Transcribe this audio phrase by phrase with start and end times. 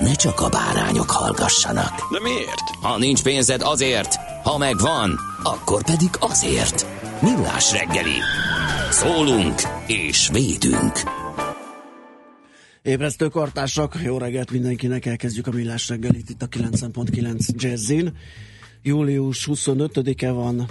[0.00, 2.12] ne csak a bárányok hallgassanak.
[2.12, 2.70] De miért?
[2.80, 6.86] Ha nincs pénzed azért, ha megvan, akkor pedig azért.
[7.22, 8.18] Millás reggeli.
[8.90, 10.92] Szólunk és védünk.
[12.82, 18.16] Ébresztő kartársak, jó reggelt mindenkinek, elkezdjük a millás reggelit itt a 90.9 Jazzin.
[18.82, 20.68] Július 25-e van,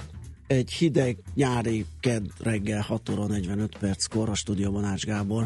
[0.48, 5.46] egy hideg nyári ked reggel 6 óra 45 perckor a stúdióban Ács Gábor.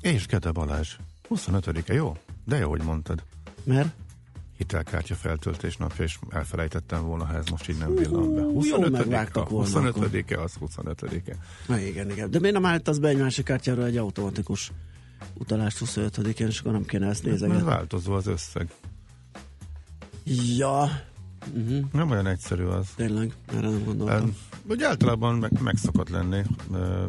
[0.00, 0.96] És Kete Balázs.
[1.30, 2.16] 25-e, jó?
[2.46, 3.22] De jó, hogy mondtad.
[3.64, 3.94] Mert?
[4.56, 8.42] Hitelkártya feltöltés napja, és elfelejtettem volna, ha ez most így nem villan be.
[8.42, 11.36] Hú, jó megvágtak volna 25-e az 25-e.
[11.66, 12.30] Na igen, igen.
[12.30, 14.72] De miért nem állítasz be egy másik kártyára egy automatikus
[15.34, 17.62] utalást 25-én, és akkor nem kéne ezt Mert nézegetni?
[17.68, 18.70] változó az összeg.
[20.56, 20.90] Ja,
[21.54, 21.84] uh-huh.
[21.92, 22.88] Nem olyan egyszerű az.
[22.96, 24.36] tényleg, erre nem gondoltam.
[24.62, 26.42] Vagy általában meg, meg szokott lenni,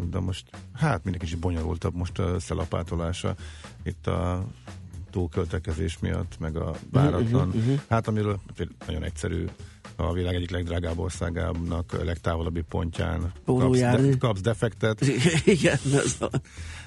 [0.09, 3.35] de most hát mindenki kicsit bonyolultabb most a szelapátolása
[3.83, 4.47] itt a
[5.17, 7.47] túlköltekezés miatt, meg a váratlan.
[7.47, 7.79] uh, uh.
[7.89, 8.39] Hát amiről
[8.87, 9.45] nagyon egyszerű
[9.95, 15.01] a világ egyik legdrágább országának legtávolabbi pontján kapsz, de, kapsz defektet,
[15.45, 16.29] igen, ez a,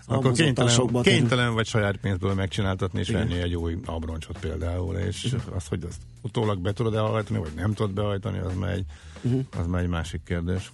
[0.07, 5.67] akkor kénytelen, kénytelen vagy saját pénzből megcsináltatni és venni egy új abroncsot például, és az,
[5.67, 8.85] hogy azt utólag be tudod elhajtani, vagy nem tudod behajtani, az már egy,
[9.23, 9.39] Mhm.
[9.59, 10.73] az már egy másik kérdés.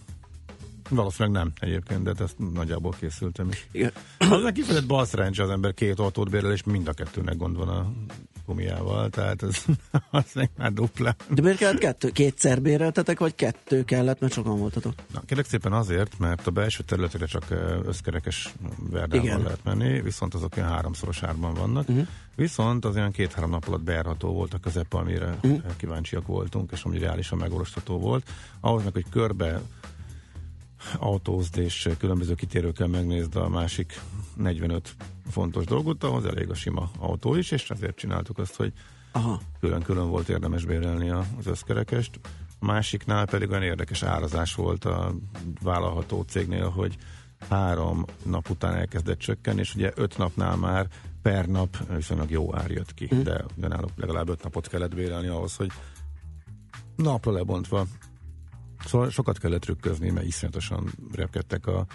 [0.89, 3.67] Valószínűleg nem egyébként, de ezt nagyjából készültem is.
[3.73, 3.93] Igen.
[4.19, 7.93] Az kifejezett balszerencsé az ember két autót bérel, és mind a kettőnek gond van a
[8.47, 9.65] gumiával, tehát ez
[10.11, 11.15] az meg már dupla.
[11.29, 12.11] De miért kellett kettő?
[12.11, 14.93] Kétszer béreltetek, vagy kettő kellett, mert sokan voltatok?
[15.13, 17.45] Na, kérlek szépen azért, mert a belső területekre csak
[17.87, 18.55] összkerekes
[18.91, 19.43] verdával Igen.
[19.43, 21.89] lehet menni, viszont azok olyan háromszoros árban vannak.
[21.89, 22.07] Uh-huh.
[22.37, 25.77] Viszont az olyan két-három nap alatt bejárható volt a közep, amire uh-huh.
[25.77, 28.31] kíváncsiak voltunk, és ami reálisan megvalósítható volt.
[28.61, 29.61] Ahhoz meg, hogy körbe
[30.99, 34.01] autózd és különböző kitérőkkel megnézd a másik
[34.37, 34.97] 45
[35.31, 38.73] fontos dolgot, ahhoz elég a sima autó is, és ezért csináltuk azt, hogy
[39.13, 39.41] Aha.
[39.61, 42.21] külön-külön volt érdemes bérelni az összkerekest.
[42.61, 45.15] Másiknál pedig olyan érdekes árazás volt a
[45.63, 46.97] vállalható cégnél, hogy
[47.49, 50.89] három nap után elkezdett csökkenni, és ugye öt napnál már
[51.23, 55.27] per nap viszonylag jó ár jött ki, de, de náluk legalább öt napot kellett bérelni
[55.27, 55.71] ahhoz, hogy
[56.97, 57.87] napra lebontva.
[58.85, 61.87] Szóval sokat kellett trükközni, mert iszonyatosan repkedtek a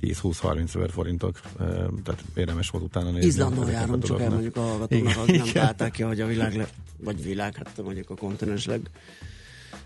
[0.00, 1.66] 10-20-30 ezer forintok, eh,
[2.04, 3.26] tehát érdemes volt utána nézni.
[3.26, 6.68] Izlandon járunk, csak elmondjuk a hallgatóknak, az nem találták ki, hogy a világ, le,
[6.98, 8.90] vagy világ, hát mondjuk a kontinens leg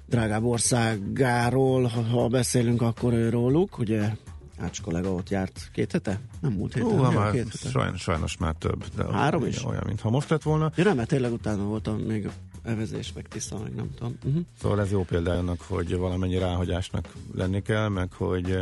[0.07, 4.11] drágább országáról, ha, ha beszélünk, akkor őróluk, ugye
[4.61, 6.21] Ács kollega ott járt két hete?
[6.41, 7.69] Nem múlt héten, Ó, nem, már két hete.
[7.69, 8.85] sajnos, sajnos már több.
[8.97, 9.65] De Három is?
[9.65, 10.73] Olyan, mintha most lett volna.
[10.75, 12.31] Ja, nem, mert tényleg utána voltam még
[12.63, 14.19] evezés, meg tiszta, meg nem tudom.
[14.25, 14.43] Uh-huh.
[14.61, 18.59] Szóval ez jó példája annak, hogy valamennyi ráhagyásnak lenni kell, meg hogy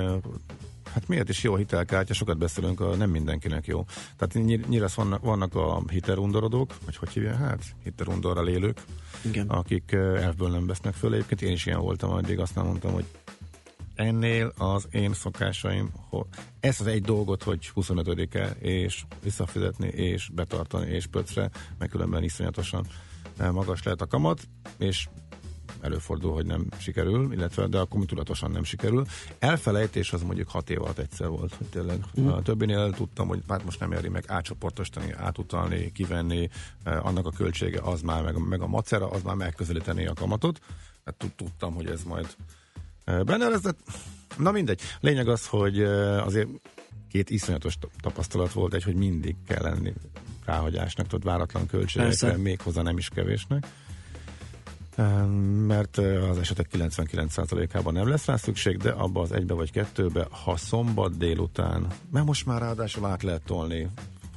[0.93, 3.85] hát miért is jó hitelkártya, sokat beszélünk, a nem mindenkinek jó.
[4.17, 8.83] Tehát ny- nyilván vannak, vannak a hitelundorodók, vagy hogy hívják, hát hitelundorral élők,
[9.25, 9.49] Igen.
[9.49, 11.15] akik elfből nem vesznek föl.
[11.15, 13.05] Egyébként én is ilyen voltam, addig azt nem mondtam, hogy
[13.95, 15.93] ennél az én szokásaim,
[16.61, 22.87] ezt az egy dolgot, hogy 25-e, és visszafizetni, és betartani, és pöcre, meg különben iszonyatosan
[23.37, 24.49] magas lehet a kamat,
[24.79, 25.09] és
[25.81, 29.07] előfordul, hogy nem sikerül, illetve de akkor tudatosan nem sikerül.
[29.39, 32.05] Elfelejtés az mondjuk hat év alatt egyszer volt, hogy tényleg.
[32.21, 32.27] Mm.
[32.27, 36.49] A többinél tudtam, hogy hát most nem éri meg átcsoportosítani, átutalni, kivenni,
[36.83, 40.61] eh, annak a költsége az már, meg, meg a macera, az már megközelíteni a kamatot.
[41.05, 42.27] Hát tud- tudtam, hogy ez majd
[43.05, 43.75] eh, benne lesz, de
[44.39, 44.81] na mindegy.
[45.01, 46.49] Lényeg az, hogy eh, azért
[47.09, 49.93] két iszonyatos ta- tapasztalat volt, egy, hogy mindig kell lenni
[50.47, 52.43] ráhagyásnak, tudod, váratlan költségekre, Persze.
[52.43, 53.67] még hozzá nem is kevésnek.
[55.67, 55.99] mert
[56.31, 61.17] az esetek 99%-ában nem lesz rá szükség, de abba az egybe vagy kettőbe, ha szombat
[61.17, 63.89] délután, mert most már ráadásul át lehet tolni,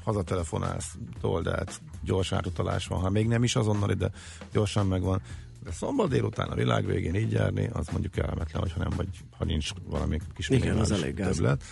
[0.03, 4.11] hazatelefonálsz, told át, gyors átutalás van, ha még nem is azonnal ide
[4.51, 5.21] gyorsan megvan.
[5.63, 9.07] De szombat délután a világ végén így járni, az mondjuk kellemetlen, hogyha nem, vagy
[9.37, 11.63] ha nincs valami kis Igen, az elég többlet.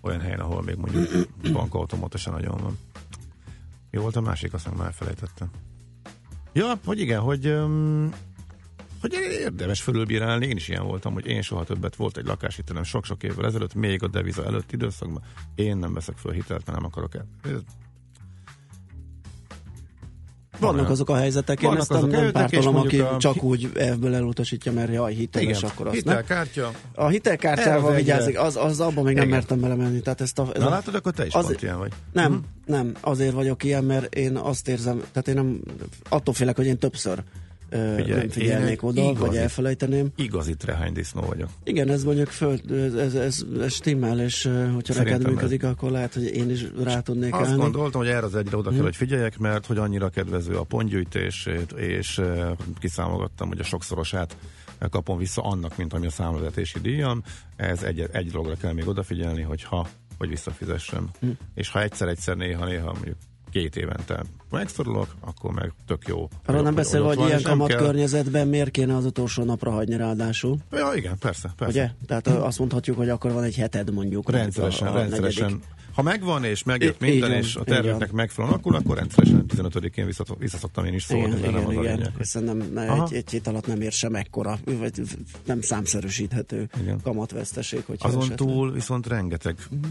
[0.00, 2.78] Olyan helyen, ahol még mondjuk bankautomata nagyon van.
[3.92, 5.50] Mi volt a másik, aztán már elfelejtettem.
[6.52, 7.54] Ja, hogy igen, hogy
[9.00, 13.22] hogy érdemes fölülbírálni, én is ilyen voltam, hogy én soha többet volt egy lakáshitelem sok-sok
[13.22, 15.22] évvel ezelőtt, még a deviza előtt időszakban,
[15.54, 17.26] én nem veszek föl hitelt, mert nem akarok el.
[20.60, 23.16] Vannak azok a helyzetek, én ezt nem, nem pártolom, aki a...
[23.18, 26.62] csak úgy elvből elutasítja, mert jaj, hiteles, Igen, akkor azt hitelkártya.
[26.62, 27.04] Nem.
[27.04, 29.28] A hitelkártyával vigyázik, az, az abban még Igen.
[29.28, 30.00] nem mertem belemenni.
[30.00, 31.92] Tehát ezt a, ez Na a, látod, akkor te is az, pont ilyen vagy.
[32.12, 32.44] Nem, uh-huh.
[32.66, 35.60] nem, azért vagyok ilyen, mert én azt érzem, tehát én nem,
[36.08, 37.22] attól félek, hogy én többször
[37.72, 40.12] Figyelj, nem figyelnék oda, igazi, vagy elfelejteném.
[40.16, 40.54] Igazi
[40.92, 41.48] disznó vagyok.
[41.64, 46.24] Igen, ez mondjuk föl, ez, ez, ez, stimmel, és hogyha neked működik, akkor lehet, hogy
[46.24, 47.60] én is rá tudnék Azt állni.
[47.60, 48.84] gondoltam, hogy erre az egyre oda kell, hmm.
[48.84, 52.20] hogy figyeljek, mert hogy annyira kedvező a pontgyűjtés, és
[52.78, 54.36] kiszámolgattam, hogy a sokszorosát
[54.90, 57.22] kapom vissza annak, mint ami a számvezetési díjam.
[57.56, 61.10] Ez egy, egy dologra kell még odafigyelni, hogy ha hogy visszafizessem.
[61.20, 61.36] Hmm.
[61.54, 63.16] És ha egyszer-egyszer néha-néha mondjuk
[63.52, 66.28] két évente megszorulok, akkor meg tök jó.
[66.46, 67.78] Arra nem beszél, hogy ilyen kamat kell.
[67.78, 70.58] környezetben miért kéne az utolsó napra hagyni ráadásul?
[70.70, 71.78] Ja, igen, persze, persze.
[71.78, 71.90] Ugye?
[72.06, 74.30] Tehát azt mondhatjuk, hogy akkor van egy heted mondjuk.
[74.30, 75.44] Rendszeresen, a, a rendszeresen.
[75.44, 75.66] Negyedik.
[75.94, 80.84] Ha megvan és megjött I- minden, és a terveknek megfelelően, akkor, akkor rendszeresen 15-én visszaszoktam
[80.84, 81.38] én is szólni.
[81.38, 81.98] Igen, igen, igen.
[81.98, 82.12] igen.
[82.18, 85.00] Hiszen nem, egy, egy hét alatt nem ér sem ekkora, vagy
[85.44, 87.00] nem számszerűsíthető igen.
[87.02, 87.84] kamatveszteség.
[87.98, 88.38] Azon esetleg.
[88.38, 89.90] túl viszont rengeteg uh-huh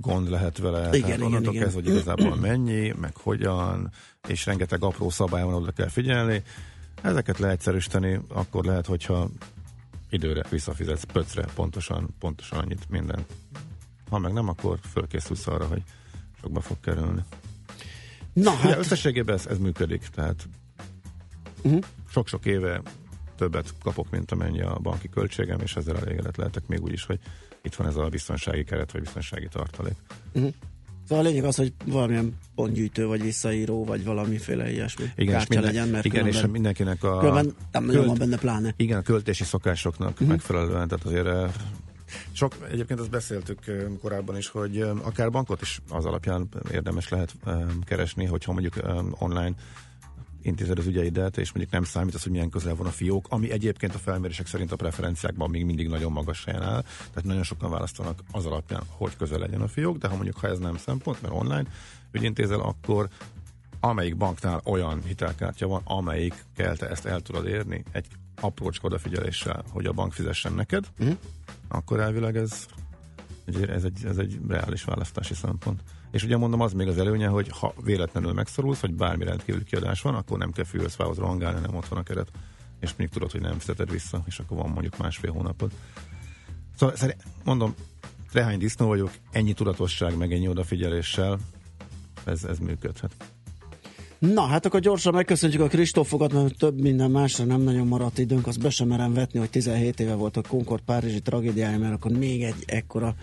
[0.00, 0.96] gond lehet vele.
[0.96, 3.90] Igen, Tehát onnantól igen, kezdve, hogy igazából mennyi, meg hogyan,
[4.28, 6.42] és rengeteg apró szabály van, oda kell figyelni.
[7.02, 9.28] Ezeket leegyszerűsíteni, akkor lehet, hogyha
[10.10, 13.24] időre visszafizetsz pöcre pontosan, pontosan annyit minden.
[14.10, 15.82] Ha meg nem, akkor fölkészülsz arra, hogy
[16.40, 17.24] sokba fog kerülni.
[18.32, 18.64] Na hát.
[18.64, 20.48] Ugye, összességében ez, ez működik, tehát
[21.62, 21.82] uh-huh.
[22.10, 22.82] sok-sok éve
[23.36, 27.18] többet kapok, mint amennyi a banki költségem, és ezzel elégedett lehetek még úgy is, hogy
[27.62, 29.96] itt van ez a biztonsági keret, vagy biztonsági tartalék.
[30.32, 30.52] Uh-huh.
[31.08, 35.66] Szóval a lényeg az, hogy valamilyen pontgyűjtő, vagy visszaíró, vagy valamiféle ilyesmi igen, és minden,
[35.66, 37.18] legyen, mert igen, és mindenkinek a...
[37.18, 38.74] Különben nem nagyon van benne pláne.
[38.76, 40.28] Igen, a költési szokásoknak uh-huh.
[40.28, 41.52] megfelelően, tehát azért eh,
[42.32, 47.08] sok, egyébként azt beszéltük eh, korábban is, hogy eh, akár bankot is az alapján érdemes
[47.08, 47.34] lehet
[47.84, 48.74] keresni, hogyha mondjuk
[49.18, 49.54] online
[50.44, 53.50] intézed az ügyeidet, és mondjuk nem számít az, hogy milyen közel van a fiók, ami
[53.50, 57.70] egyébként a felmérések szerint a preferenciákban még mindig nagyon magas helyen áll, tehát nagyon sokan
[57.70, 61.22] választanak az alapján, hogy közel legyen a fiók, de ha mondjuk ha ez nem szempont,
[61.22, 61.64] mert online
[62.12, 63.08] ügyintézel, akkor
[63.80, 68.06] amelyik banknál olyan hitelkártya van, amelyikkel te ezt el tudod érni, egy
[68.40, 71.16] aprócska odafigyeléssel, hogy a bank fizessen neked, uh-huh.
[71.68, 72.66] akkor elvileg ez,
[73.68, 75.80] ez, egy, ez egy reális választási szempont.
[76.14, 80.00] És ugye mondom, az még az előnye, hogy ha véletlenül megszorulsz, vagy bármi rendkívül kiadás
[80.00, 82.30] van, akkor nem kell fűhözfához rohangálni, nem ott van a keret,
[82.80, 85.70] és még tudod, hogy nem fizeted vissza, és akkor van mondjuk másfél hónapod.
[86.76, 86.96] Szóval
[87.44, 87.74] mondom,
[88.32, 91.38] rehány disznó vagyok, ennyi tudatosság, meg ennyi odafigyeléssel,
[92.24, 93.14] ez, ez működhet.
[94.18, 98.46] Na, hát akkor gyorsan megköszöntjük a Kristófokat, mert több minden másra nem nagyon maradt időnk,
[98.46, 102.10] azt be sem merem vetni, hogy 17 éve volt a Concord Párizsi tragédiája, mert akkor
[102.10, 103.14] még egy ekkora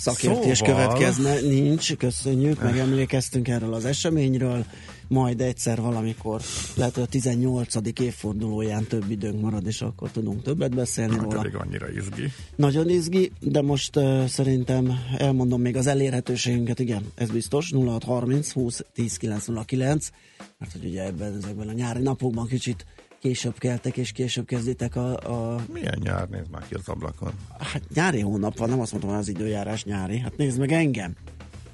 [0.00, 0.74] szakértés szóval...
[0.74, 4.64] következne, nincs, köszönjük, megemlékeztünk erről az eseményről,
[5.08, 6.40] majd egyszer valamikor,
[6.74, 7.74] lehet, hogy a 18.
[8.00, 11.50] évfordulóján több időnk marad, és akkor tudunk többet beszélni hát, róla.
[11.52, 12.32] annyira izgi.
[12.56, 18.84] Nagyon izgi, de most uh, szerintem elmondom még az elérhetőségünket, igen, ez biztos, 0630 20
[18.94, 20.08] 10 909,
[20.58, 22.84] mert hogy ugye ebben ezekben a nyári napokban kicsit
[23.20, 25.16] később keltek, és később kezditek a...
[25.16, 25.60] a...
[25.72, 26.28] Milyen nyár?
[26.28, 27.32] Nézd már ki az ablakon.
[27.58, 30.18] Hát nyári hónap van, nem azt mondom, hogy az időjárás nyári.
[30.18, 31.16] Hát nézd meg engem.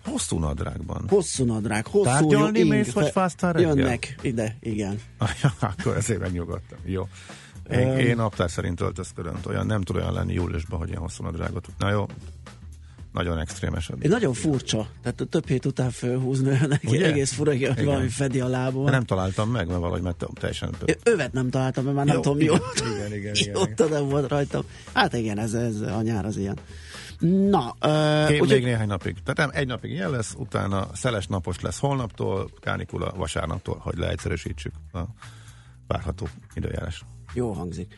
[0.04, 1.04] Hosszú nadrágban.
[1.08, 5.00] Hosszú nadrág, hosszú Tárgyalni ing, mész, vagy fáztál Jönnek ide, igen.
[5.60, 6.78] Akkor ezért megnyugodtam.
[6.84, 7.08] Jó.
[7.70, 11.24] Én, um, én naptár szerint öltözködöm, olyan nem tud olyan lenni júliusban, hogy ilyen hosszú
[11.24, 11.66] nadrágot.
[11.78, 12.06] Na jó,
[13.16, 13.96] nagyon extrém eset.
[14.00, 17.84] Egy nagyon furcsa, tehát több hét után fölhúzni neki egész fura, hogy Igen.
[17.84, 18.90] valami fedi a lábon.
[18.90, 20.74] Nem találtam meg, mert valahogy mert teljesen...
[21.02, 23.88] Övet nem találtam, mert már nem jó, tudom, igen, igen, igen, igen, igen.
[23.90, 24.62] nem volt rajtam.
[24.92, 26.58] Hát igen, ez, ez a nyár az ilyen.
[27.50, 29.16] Na, uh, Én, úgy, még néhány napig.
[29.22, 34.72] Tehát nem, egy napig ilyen lesz, utána szeles napos lesz holnaptól, kánikula vasárnaptól, hogy leegyszerűsítsük
[34.92, 35.00] a
[35.86, 37.04] várható időjárás.
[37.34, 37.94] Jó hangzik.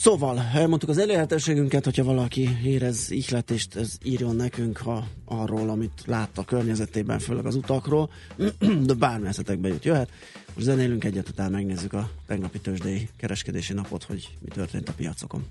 [0.00, 6.40] Szóval, elmondtuk az elérhetőségünket, hogyha valaki érez ihletést, ez írjon nekünk ha arról, amit látta
[6.40, 8.10] a környezetében, főleg az utakról,
[8.86, 10.10] de bármi eszetekbe jut, jöhet.
[10.54, 15.46] Most zenélünk egyet, utána megnézzük a tegnapi tőzsdei kereskedési napot, hogy mi történt a piacokon.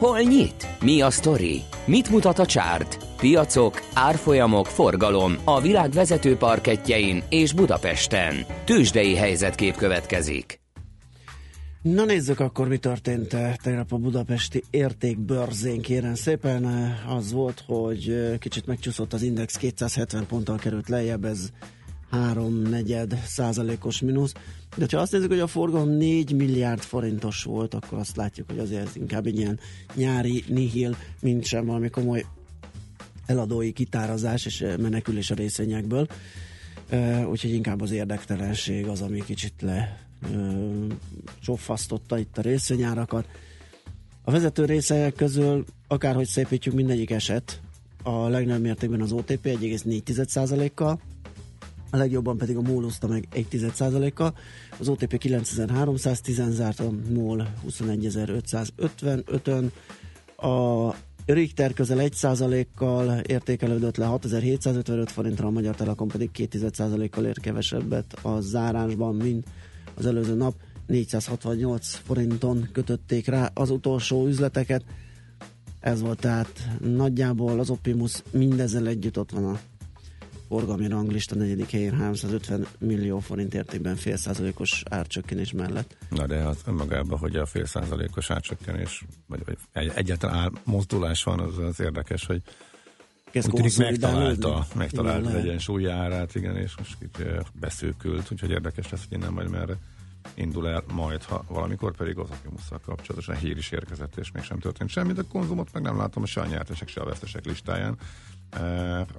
[0.00, 0.66] Hol nyit?
[0.82, 1.62] Mi a sztori?
[1.84, 3.06] Mit mutat a csárt?
[3.16, 8.34] Piacok, árfolyamok, forgalom a világ vezető parketjein és Budapesten.
[8.64, 10.60] Tősdei helyzetkép következik.
[11.82, 16.64] Na nézzük akkor, mi történt eh, tegnap a budapesti értékbörzén, kérem szépen.
[16.68, 21.48] Eh, Az volt, hogy eh, kicsit megcsúszott az index, 270 ponttal került lejjebb, ez
[22.10, 24.32] háromnegyed százalékos mínusz.
[24.76, 28.58] De ha azt nézzük, hogy a forgalom 4 milliárd forintos volt, akkor azt látjuk, hogy
[28.58, 29.58] azért inkább egy ilyen
[29.94, 32.24] nyári nihil, mint sem valami komoly
[33.26, 36.06] eladói kitárazás és eh, menekülés a részvényekből.
[36.92, 40.86] Uh, úgyhogy inkább az érdektelenség az, ami kicsit le uh,
[41.40, 43.26] csofasztotta itt a részvényárakat.
[44.24, 47.60] A vezető részek közül akárhogy szépítjük, mindegyik eset.
[48.02, 51.00] A legnagyobb mértékben az OTP 1,4%-kal,
[51.90, 54.34] a legjobban pedig a MOL úszta meg 1,1%-kal.
[54.78, 59.72] Az OTP 9310 zárt, a MOL 21555-ön.
[60.36, 60.94] A
[61.26, 68.40] Richter közel 1%-kal értékelődött le 6755 forintra, a Magyar Telekom pedig 2,1%-kal ér kevesebbet a
[68.40, 69.46] zárásban, mint
[69.94, 70.54] az előző nap.
[70.86, 74.84] 468 forinton kötötték rá az utolsó üzleteket.
[75.80, 79.60] Ez volt tehát nagyjából az Optimus mindezzel együtt ott van a
[80.50, 85.96] forgalmi ranglista negyedik helyén 350 millió forint értékben fél százalékos árcsökkenés mellett.
[86.08, 91.40] Na de az önmagában, hogy a fél százalékos átcsökkenés, vagy, vagy egy, egyáltalán mozdulás van,
[91.40, 92.42] az, az érdekes, hogy
[93.34, 97.22] úgy tűnik megtalálta, megtalálta Igen, egyensúly árát, igen, és most itt
[97.60, 99.76] beszűkült, úgyhogy érdekes lesz, hogy innen majd merre
[100.34, 104.90] indul el majd, ha valamikor pedig az Opimusszal kapcsolatosan hír is érkezett, és mégsem történt
[104.90, 107.98] semmi, de konzumot meg nem látom se a nyertesek, se a vesztesek listáján.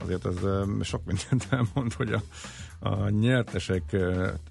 [0.03, 0.35] Azért ez
[0.81, 2.21] sok mindent elmond, hogy a,
[2.79, 3.83] a nyertesek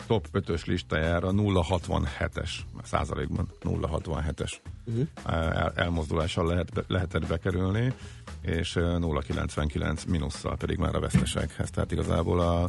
[0.06, 2.50] top 5-ös listájára 0,67-es
[2.82, 4.52] százalékban 0,67-es
[4.84, 5.06] uh-huh.
[5.25, 7.92] el, elmozdulással lehet, lehetett bekerülni,
[8.40, 11.70] és eh, 0,99 minusszal pedig már a vesztesekhez.
[11.70, 12.68] Tehát igazából a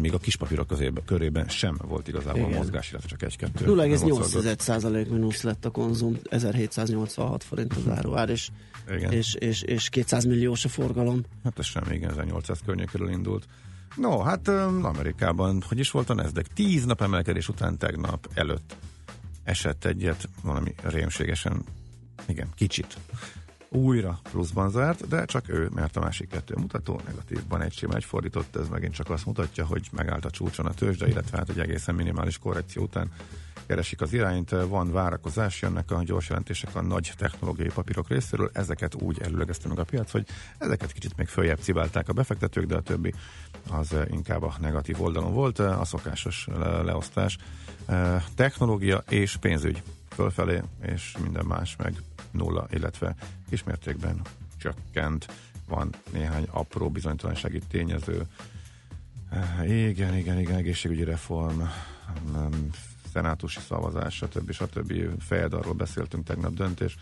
[0.00, 2.58] még a kispapírok közébe, körében sem volt igazából Igen.
[2.58, 3.64] mozgás, illetve csak egy-kettő.
[3.64, 8.50] 0,8% mínusz lett a konzum, 1786 forint az áruár, és,
[8.90, 9.12] Igen.
[9.12, 11.24] és, és, és 200 milliós a forgalom.
[11.44, 13.46] Hát ez sem, igen, 1800 környékéről indult.
[13.96, 14.48] No, hát
[14.82, 16.48] Amerikában, hogy is volt a Nasdaq?
[16.54, 18.76] Tíz nap emelkedés után tegnap előtt
[19.48, 21.64] esett egyet, valami rémségesen,
[22.26, 22.98] igen, kicsit.
[23.68, 28.04] Újra pluszban zárt, de csak ő, mert a másik kettő mutató negatívban egy sima egy
[28.04, 31.58] fordított, ez megint csak azt mutatja, hogy megállt a csúcson a tőzsde, illetve hát egy
[31.58, 33.12] egészen minimális korrekció után
[33.68, 38.94] keresik az irányt, van várakozás, jönnek a gyors jelentések a nagy technológiai papírok részéről, ezeket
[38.94, 40.26] úgy előlegezte meg a piac, hogy
[40.58, 43.14] ezeket kicsit még följebb cibálták a befektetők, de a többi
[43.70, 47.38] az inkább a negatív oldalon volt, a szokásos le- leosztás.
[47.86, 53.14] Eh, Technológia és pénzügy fölfelé, és minden más meg nulla, illetve
[53.48, 54.20] kismértékben
[54.58, 55.26] csökkent.
[55.68, 58.22] Van néhány apró bizonytalansági tényező.
[59.30, 61.60] Eh, Igen, igen, igen, egészségügyi reform,
[63.18, 64.52] szenátusi szavazás, stb.
[64.52, 64.92] stb.
[65.20, 66.96] Fejed, arról beszéltünk tegnap döntés,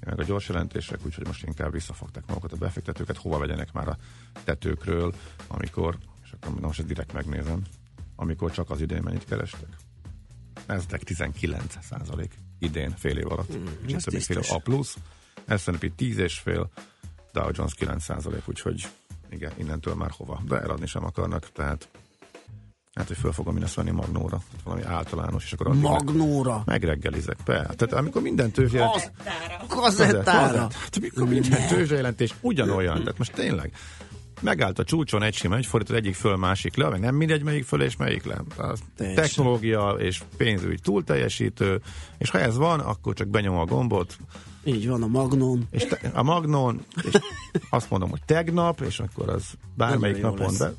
[0.00, 3.96] meg a gyors jelentések, úgyhogy most inkább visszafogták magukat a befektetőket, hova vegyenek már a
[4.44, 5.14] tetőkről,
[5.46, 7.62] amikor, és akkor na most direkt megnézem,
[8.16, 9.68] amikor csak az idén mennyit kerestek.
[10.66, 13.56] Nasdaq 19 százalék idén fél év alatt.
[13.56, 14.40] Mm, több fél.
[14.48, 14.96] A plusz,
[15.56, 16.70] S&P 10 és fél,
[17.32, 18.86] Dow Jones 9 százalék, úgyhogy
[19.30, 20.42] igen, innentől már hova.
[20.46, 21.88] De eladni sem akarnak, tehát
[23.00, 25.90] hát, hogy föl fogom én ezt venni Magnóra, tehát valami általános, és akkor addig meg,
[25.90, 27.54] Magnóra, megreggelizek be.
[27.54, 28.90] Tehát amikor minden tőzsje...
[29.68, 30.58] kazettára.
[30.58, 33.72] Hát amikor minden tőzsjejelentés ugyanolyan, tehát most tényleg
[34.40, 37.64] megállt a csúcson egy sima, egy fordított egyik föl, másik le, meg nem mindegy, melyik
[37.64, 38.42] föl és melyik le.
[38.56, 41.80] A technológia és pénzügy túl teljesítő,
[42.18, 44.16] és ha ez van, akkor csak benyom a gombot,
[44.64, 45.66] Így van a Magnon.
[45.70, 47.12] és te, a Magnon, és
[47.70, 50.58] azt mondom, hogy tegnap, és akkor az bármelyik napon lesz.
[50.58, 50.72] be.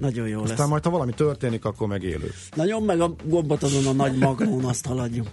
[0.00, 0.68] Nagyon jó Aztán lesz.
[0.68, 2.32] majd, ha valami történik, akkor meg élő.
[2.54, 5.26] Nagyon meg a gombot azon a nagy Magnón, azt haladjuk.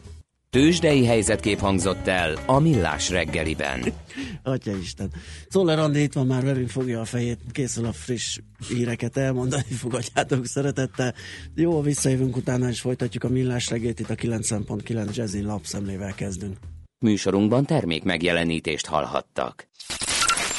[0.50, 3.84] Tősdei helyzetkép hangzott el a Millás reggeliben.
[4.44, 5.12] Atya Isten.
[5.50, 10.46] Szoller Andi itt van már velünk, fogja a fejét, készül a friss híreket elmondani, fogadjátok
[10.46, 11.14] szeretettel.
[11.56, 16.58] Jó, visszajövünk utána, és folytatjuk a millás reggét, itt a 90.9 Jazzin lapszemlével kezdünk.
[17.00, 19.68] Műsorunkban termék megjelenítést hallhattak.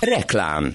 [0.01, 0.75] Reklám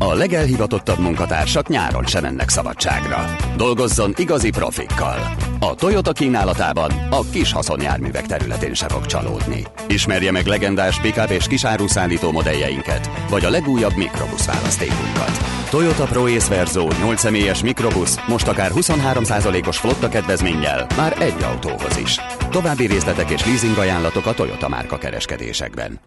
[0.00, 3.24] A legelhivatottabb munkatársak nyáron sem mennek szabadságra.
[3.56, 5.34] Dolgozzon igazi profikkal.
[5.60, 9.64] A Toyota kínálatában a kis haszonjárművek területén se fog csalódni.
[9.88, 15.38] Ismerje meg legendás pick és kisáruszállító modelljeinket, vagy a legújabb mikrobusz választékunkat.
[15.70, 21.96] Toyota Pro Ace Verzo 8 személyes mikrobusz most akár 23%-os flotta kedvezménnyel már egy autóhoz
[21.96, 22.20] is.
[22.50, 26.00] További részletek és leasing ajánlatok a Toyota márka kereskedésekben.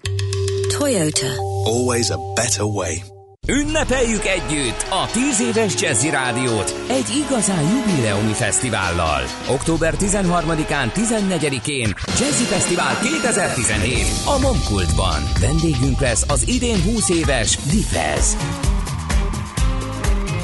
[0.77, 1.27] Toyota.
[1.63, 3.20] Always a better way.
[3.51, 9.21] Ünnepeljük együtt a 10 éves Jazzy Rádiót egy igazán jubileumi fesztivállal.
[9.49, 15.21] Október 13-án, 14-én Jazzy Fesztivál 2017 a Momkultban.
[15.39, 18.37] Vendégünk lesz az idén 20 éves Difez.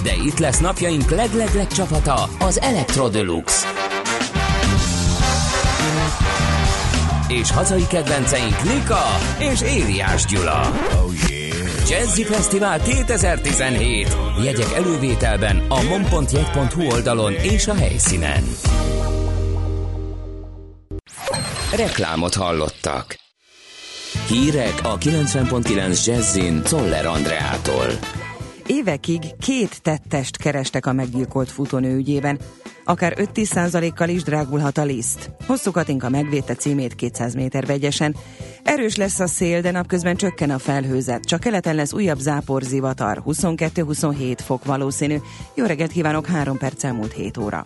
[0.04, 3.68] De itt lesz napjaink leglegleg csapata, az Electro Deluxe.
[7.28, 9.06] És hazai kedvenceink Nika
[9.40, 10.72] és Ériás Gyula.
[10.94, 11.37] Oh yeah.
[11.90, 14.18] Jazzy Fesztivál 2017.
[14.44, 18.44] Jegyek elővételben a mom.jegy.hu oldalon és a helyszínen.
[21.76, 23.16] Reklámot hallottak.
[24.28, 27.88] Hírek a 90.9 Jazzin Toller Andreától.
[28.66, 32.40] Évekig két tettest kerestek a meggyilkolt futónő ügyében.
[32.88, 35.32] Akár 5-10%-kal is drágulhat a liszt.
[35.46, 38.16] Hosszú Katinka megvédte címét 200 méter vegyesen.
[38.64, 41.24] Erős lesz a szél, de napközben csökken a felhőzet.
[41.24, 45.16] Csak keleten lesz újabb záporzivatar, 22-27 fok valószínű.
[45.54, 47.62] Jó reggelt kívánok, 3 perc elmúlt 7 óra.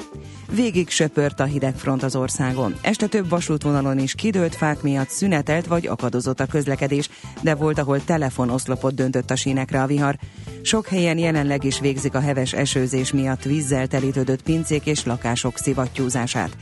[0.52, 2.76] Végig söpört a hidegfront az országon.
[2.82, 7.10] Este több vasútvonalon is kidőlt fák miatt szünetelt vagy akadozott a közlekedés,
[7.42, 10.18] de volt, ahol telefonoszlopot döntött a sínekre a vihar.
[10.62, 16.58] Sok helyen jelenleg is végzik a heves esőzés miatt vízzel telítődött pincék és lakások szivattyúzását.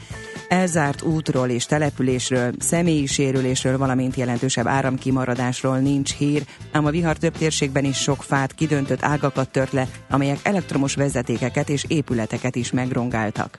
[0.48, 7.38] Elzárt útról és településről, személyi sérülésről, valamint jelentősebb áramkimaradásról nincs hír, ám a vihar több
[7.38, 13.58] térségben is sok fát, kidöntött ágakat tört le, amelyek elektromos vezetékeket és épületeket is megrongáltak.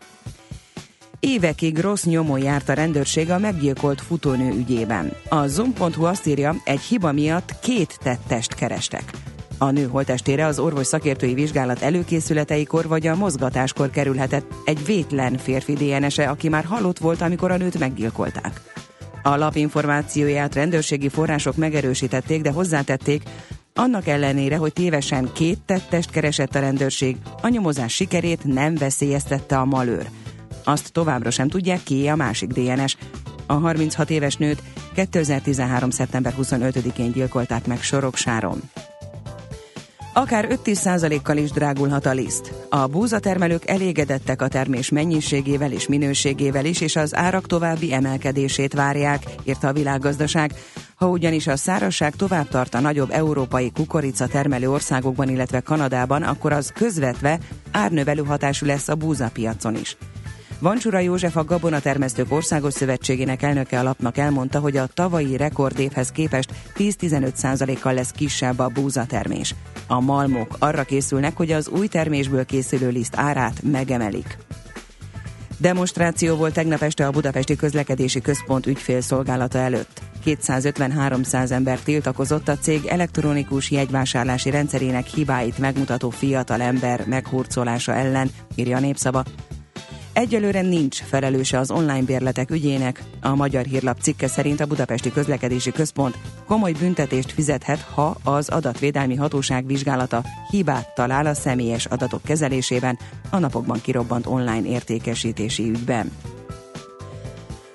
[1.21, 5.13] Évekig rossz nyomon járt a rendőrség a meggyilkolt futónő ügyében.
[5.29, 9.11] A Zoom.hu azt írja, egy hiba miatt két tettest kerestek.
[9.63, 15.73] A nő holtestére az orvos szakértői vizsgálat előkészületeikor vagy a mozgatáskor kerülhetett egy vétlen férfi
[15.73, 18.61] DNS-e, aki már halott volt, amikor a nőt meggyilkolták.
[19.23, 23.23] A lap információját rendőrségi források megerősítették, de hozzátették,
[23.75, 29.65] annak ellenére, hogy tévesen két tettest keresett a rendőrség, a nyomozás sikerét nem veszélyeztette a
[29.65, 30.09] malőr.
[30.65, 32.97] Azt továbbra sem tudják ki a másik DNS.
[33.47, 34.63] A 36 éves nőt
[34.95, 35.91] 2013.
[35.91, 38.61] szeptember 25-én gyilkolták meg Soroksáron.
[40.13, 42.53] Akár 5-10%-kal is drágulhat a liszt.
[42.69, 49.23] A búzatermelők elégedettek a termés mennyiségével és minőségével is, és az árak további emelkedését várják,
[49.45, 50.53] írta a világgazdaság.
[50.95, 56.53] Ha ugyanis a szárazság tovább tart a nagyobb európai kukorica termelő országokban, illetve Kanadában, akkor
[56.53, 57.39] az közvetve
[57.73, 59.97] árnövelő hatású lesz a búzapiacon is.
[60.61, 66.53] Vancsura József a Gabonatermesztők Országos Szövetségének elnöke a lapnak elmondta, hogy a tavalyi rekordévhez képest
[66.77, 69.55] 10-15%-kal lesz kisebb a búzatermés.
[69.87, 74.39] A malmok arra készülnek, hogy az új termésből készülő liszt árát megemelik.
[75.59, 80.01] Demonstráció volt tegnap este a Budapesti Közlekedési Központ ügyfélszolgálata előtt.
[80.25, 88.77] 250-300 ember tiltakozott a cég elektronikus jegyvásárlási rendszerének hibáit megmutató fiatal ember meghurcolása ellen, írja
[88.77, 89.25] a népszava.
[90.13, 93.03] Egyelőre nincs felelőse az online bérletek ügyének.
[93.21, 99.15] A Magyar Hírlap cikke szerint a Budapesti Közlekedési Központ komoly büntetést fizethet, ha az adatvédelmi
[99.15, 102.99] hatóság vizsgálata hibát talál a személyes adatok kezelésében
[103.31, 106.11] a napokban kirobbant online értékesítési ügyben.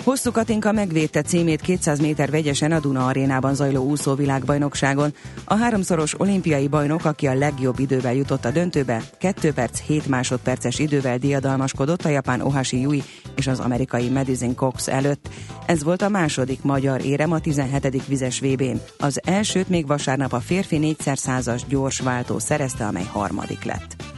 [0.05, 5.13] Hosszú Katinka megvédte címét 200 méter vegyesen a Duna arénában zajló úszóvilágbajnokságon.
[5.45, 10.79] A háromszoros olimpiai bajnok, aki a legjobb idővel jutott a döntőbe, 2 perc 7 másodperces
[10.79, 13.03] idővel diadalmaskodott a japán Ohashi Yui
[13.35, 15.29] és az amerikai Madison Cox előtt.
[15.65, 18.05] Ez volt a második magyar érem a 17.
[18.07, 18.81] vizes VB-n.
[18.97, 24.14] Az elsőt még vasárnap a férfi 4x100-as gyors váltó szerezte, amely harmadik lett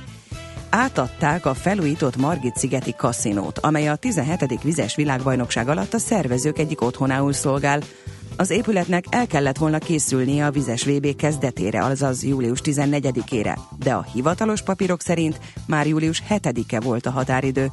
[0.70, 4.62] átadták a felújított Margit-szigeti kaszinót, amely a 17.
[4.64, 7.82] vizes világbajnokság alatt a szervezők egyik otthonául szolgál.
[8.36, 14.06] Az épületnek el kellett volna készülnie a vizes VB kezdetére, azaz július 14-ére, de a
[14.14, 17.72] hivatalos papírok szerint már július 7-e volt a határidő.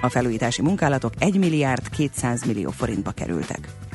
[0.00, 3.87] A felújítási munkálatok 1 milliárd 200 millió forintba kerültek.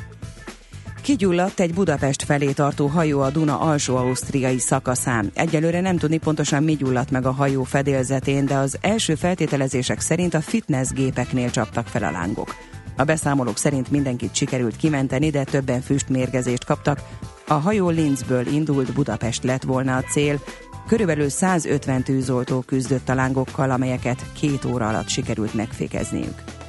[1.03, 5.31] Kigyulladt egy Budapest felé tartó hajó a Duna alsó-ausztriai szakaszán.
[5.33, 10.33] Egyelőre nem tudni pontosan mi gyulladt meg a hajó fedélzetén, de az első feltételezések szerint
[10.33, 12.55] a fitnessgépeknél csaptak fel a lángok.
[12.97, 16.99] A beszámolók szerint mindenkit sikerült kimenteni, de többen füstmérgezést kaptak.
[17.47, 20.39] A hajó Linzből indult, Budapest lett volna a cél.
[20.87, 26.62] Körülbelül 150 tűzoltó küzdött a lángokkal, amelyeket két óra alatt sikerült megfékezniük.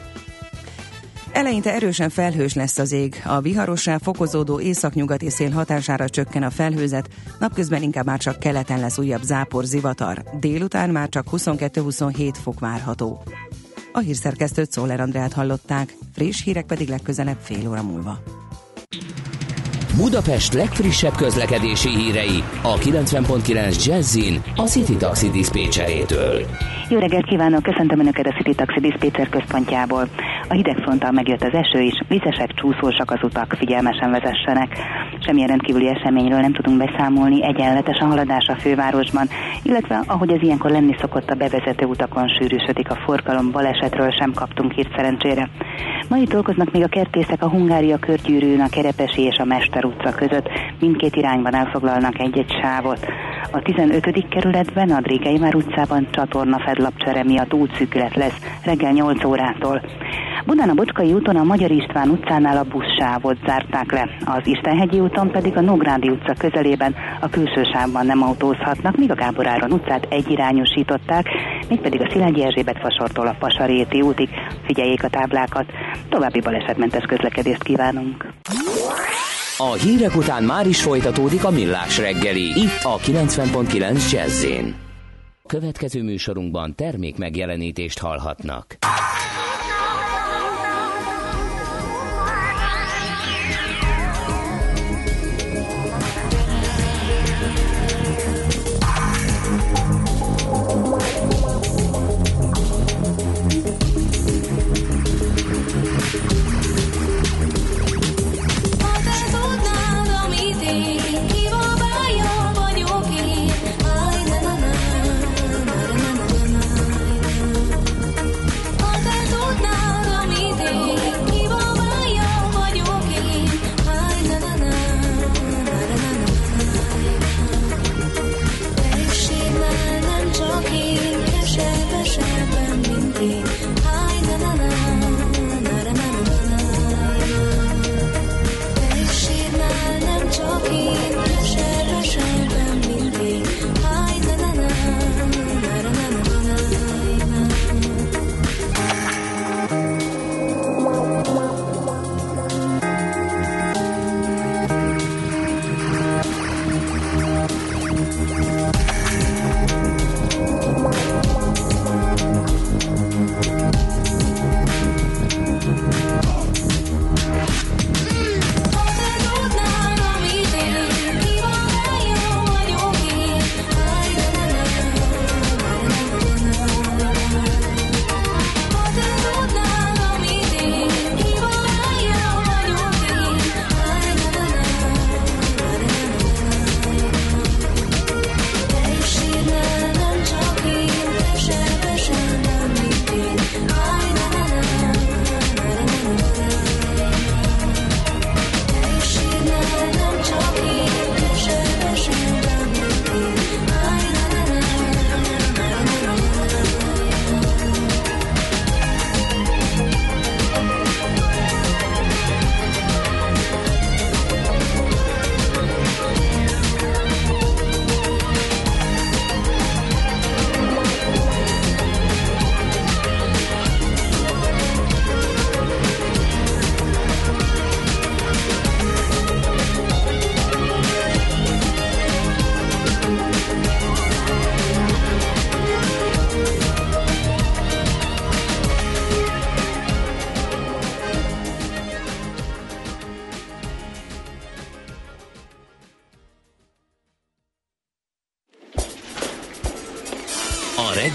[1.34, 7.08] Eleinte erősen felhős lesz az ég, a viharossá fokozódó északnyugati szél hatására csökken a felhőzet,
[7.38, 13.22] napközben inkább már csak keleten lesz újabb zápor zivatar, délután már csak 22-27 fok várható.
[13.92, 18.18] A hírszerkesztőt Szóler Andrát hallották, friss hírek pedig legközelebb fél óra múlva.
[19.96, 26.46] Budapest legfrissebb közlekedési hírei a 90.9 Jazzin a City Taxi Dispécsejétől.
[26.88, 30.08] Jó reggelt kívánok, köszöntöm Önöket a City Taxi Dispatcher központjából.
[30.48, 34.78] A hidegfronttal megjött az eső is, vizesek, csúszósak az utak, figyelmesen vezessenek.
[35.20, 39.28] Semmilyen rendkívüli eseményről nem tudunk beszámolni, egyenletes a haladás a fővárosban,
[39.62, 44.72] illetve ahogy ez ilyenkor lenni szokott a bevezető utakon sűrűsödik a forgalom, balesetről sem kaptunk
[44.72, 45.48] hírt szerencsére.
[46.08, 50.10] Ma itt dolgoznak még a kertészek a Hungária körgyűrűn, a Kerepesi és a Mester utca
[50.14, 50.48] között.
[50.80, 53.06] Mindkét irányban elfoglalnak egy-egy sávot.
[53.52, 54.28] A 15.
[54.28, 59.82] kerületben, a Drégeimár utcában csatorna fedlapcsere miatt útszűkület lesz reggel 8 órától.
[60.46, 65.30] Budán a Bocskai úton a Magyar István utcánál a buszsávot zárták le, az Istenhegyi úton
[65.30, 70.06] pedig a Nógrádi utca közelében a külső sávban nem autózhatnak, míg a Gábor Áron utcát
[70.10, 71.26] egyirányosították,
[71.68, 74.28] mégpedig a Szilágyi Erzsébet fasortól a Pasaréti útig.
[74.66, 75.66] Figyeljék a táblákat,
[76.08, 78.26] további balesetmentes közlekedést kívánunk.
[79.56, 84.46] A hírek után már is folytatódik a millás reggeli, itt a 90.9 jazz
[85.46, 88.76] Következő műsorunkban termék megjelenítést hallhatnak.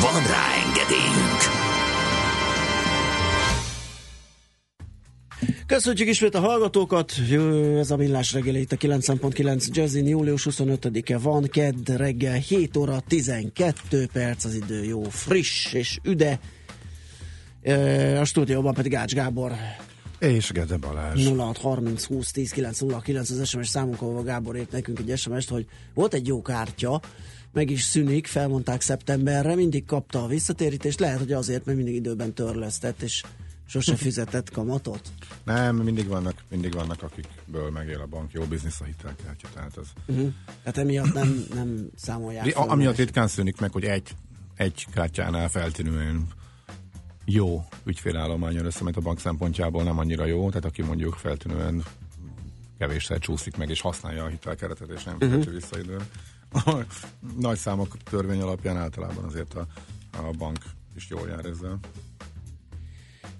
[0.00, 1.40] Van rá engedélyünk!
[5.66, 11.18] Köszönjük ismét a hallgatókat, Jó, ez a millás reggel itt a 9.9 Jazzin, július 25-e
[11.18, 16.40] van, kedd reggel 7 óra 12 perc az idő, jó friss és üde.
[18.20, 19.52] A stúdióban pedig Ács Gábor
[20.18, 21.26] És Gede Balázs.
[21.26, 26.14] 0630 20 10 909 az SMS számunk, ahol Gábor írt nekünk egy SMS-t, hogy volt
[26.14, 27.00] egy jó kártya,
[27.52, 32.32] meg is szűnik, felmondták szeptemberre, mindig kapta a visszatérítést, lehet, hogy azért, mert mindig időben
[32.32, 33.22] törlesztett, és
[33.66, 35.00] sose fizetett kamatot.
[35.44, 39.86] Nem, mindig vannak, mindig vannak, akikből megél a bank, jó biznisz a hitelkártya, tehát az.
[40.06, 40.32] Uh-huh.
[40.62, 42.46] Tehát emiatt nem, nem számolják.
[42.46, 44.10] Fel, amiatt ritkán szűnik meg, hogy egy,
[44.56, 46.26] egy kártyánál feltűnően
[47.24, 51.84] jó ügyfélállományon össze, mert a bank szempontjából nem annyira jó, tehát aki mondjuk feltűnően
[52.78, 55.52] kevésszer csúszik meg, és használja a hitelkeretet, és nem uh-huh.
[55.52, 56.02] vissza időn.
[57.38, 59.66] Nagy számok törvény alapján általában azért a,
[60.12, 60.58] a bank
[60.96, 61.78] is jól jár ezzel.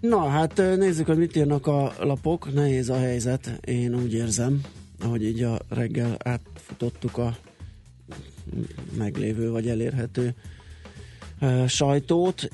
[0.00, 2.52] Na, hát nézzük, hogy mit írnak a lapok.
[2.52, 4.60] Nehéz a helyzet, én úgy érzem,
[5.00, 7.36] ahogy így a reggel átfutottuk a
[8.96, 10.34] meglévő vagy elérhető
[11.66, 12.48] sajtót.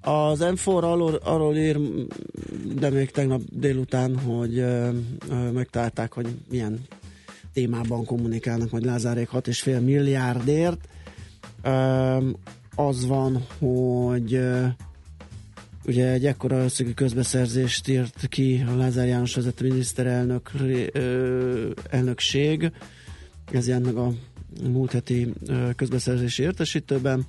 [0.00, 1.78] Az m arról, arról ír,
[2.74, 4.90] de még tegnap délután, hogy ö,
[5.52, 6.80] megtalálták, hogy milyen
[7.52, 10.88] témában kommunikálnak majd Lázárék 6,5 milliárdért.
[12.74, 14.40] Az van, hogy
[15.86, 20.50] ugye egy ekkora összegű közbeszerzést írt ki a Lázár János vezető miniszterelnök
[21.90, 22.72] elnökség.
[23.52, 24.12] Ez jelent meg a
[24.62, 25.32] múlt heti
[25.76, 27.26] közbeszerzési értesítőben.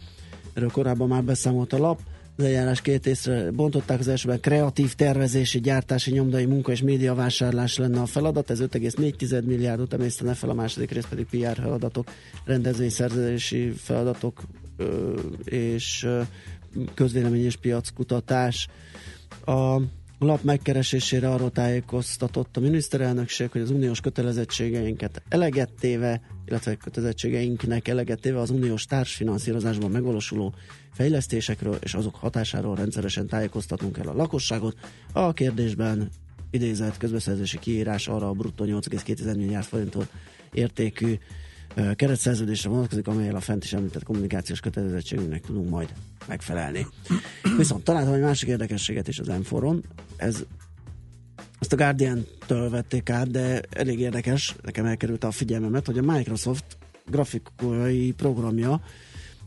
[0.54, 2.00] Erről korábban már beszámolt a lap.
[2.38, 8.02] Az eljárás két észre bontották, az elsőben kreatív tervezési, gyártási, nyomdai munka és médiavásárlás lenne
[8.02, 12.12] a feladat, ez 5,4 milliárdot emésztene fel, a második rész pedig PR feladatok,
[12.46, 14.42] rendezvényszerzési feladatok
[14.78, 16.22] ö, és ö,
[16.94, 18.68] közvélemény és piackutatás.
[19.46, 19.78] A
[20.20, 28.20] lap megkeresésére arról tájékoztatott a miniszterelnökség, hogy az uniós kötelezettségeinket eleget téve, illetve kötelezettségeinknek eleget
[28.20, 30.54] téve az uniós társfinanszírozásban megvalósuló
[30.94, 34.78] fejlesztésekről és azok hatásáról rendszeresen tájékoztatnunk kell a lakosságot.
[35.12, 36.10] A kérdésben
[36.50, 40.12] idézett közbeszerzési kiírás arra a bruttó 8,2 milliárd forintot
[40.52, 41.18] értékű
[41.96, 45.94] keretszerződésre vonatkozik, amelyel a fent is említett kommunikációs kötelezettségünknek tudunk majd
[46.28, 46.88] megfelelni.
[47.58, 49.84] Viszont találtam egy másik érdekességet is az Enforon.
[50.16, 50.46] Ez
[51.64, 56.78] ezt a Guardian-től vették át, de elég érdekes, nekem elkerült a figyelmemet, hogy a Microsoft
[57.10, 58.82] grafikai programja,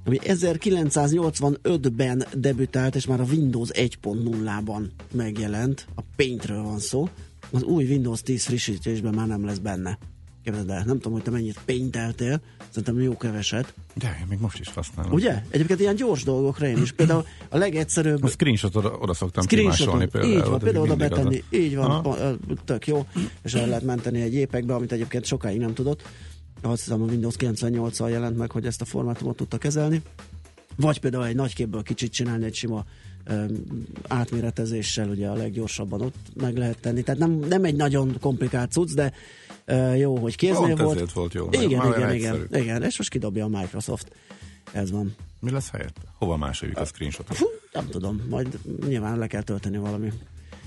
[0.05, 7.09] ami 1985-ben debütált, és már a Windows 1.0-ban megjelent, a Paintről van szó,
[7.51, 9.99] az új Windows 10 frissítésben már nem lesz benne.
[10.47, 13.75] Képzeld el, nem tudom, hogy te mennyit painteltél, szerintem jó keveset.
[13.95, 15.13] De én még most is használom.
[15.13, 15.43] Ugye?
[15.51, 16.93] Egyébként ilyen gyors dolgokra én is.
[16.93, 20.33] Például a legegyszerűbb A screenshot oda, oda szoktam kimásolni például.
[20.33, 22.37] így van, például oda mindig az betenni, így van, Aha.
[22.65, 23.07] tök jó,
[23.43, 26.03] és el lehet menteni egy épekbe, amit egyébként sokáig nem tudott.
[26.63, 30.03] Azt hiszem a Windows 98-al jelent meg, hogy ezt a formátumot tudta kezelni.
[30.77, 32.85] Vagy például egy nagy képből kicsit csinálni egy sima
[34.09, 37.03] átméretezéssel, ugye a leggyorsabban ott meg lehet tenni.
[37.03, 39.13] Tehát nem, nem egy nagyon komplikált cucc, de
[39.97, 40.95] jó, hogy kéznél Pont volt.
[40.95, 41.49] ezért volt jó.
[41.51, 42.63] Igen, Már igen, igen, egyszerű.
[42.63, 44.09] igen, és most kidobja a Microsoft.
[44.73, 45.15] Ez van.
[45.41, 46.01] Mi lesz helyette?
[46.19, 47.37] Hova másoljuk a screenshotot?
[47.37, 50.13] Fú, nem tudom, majd nyilván le kell tölteni valami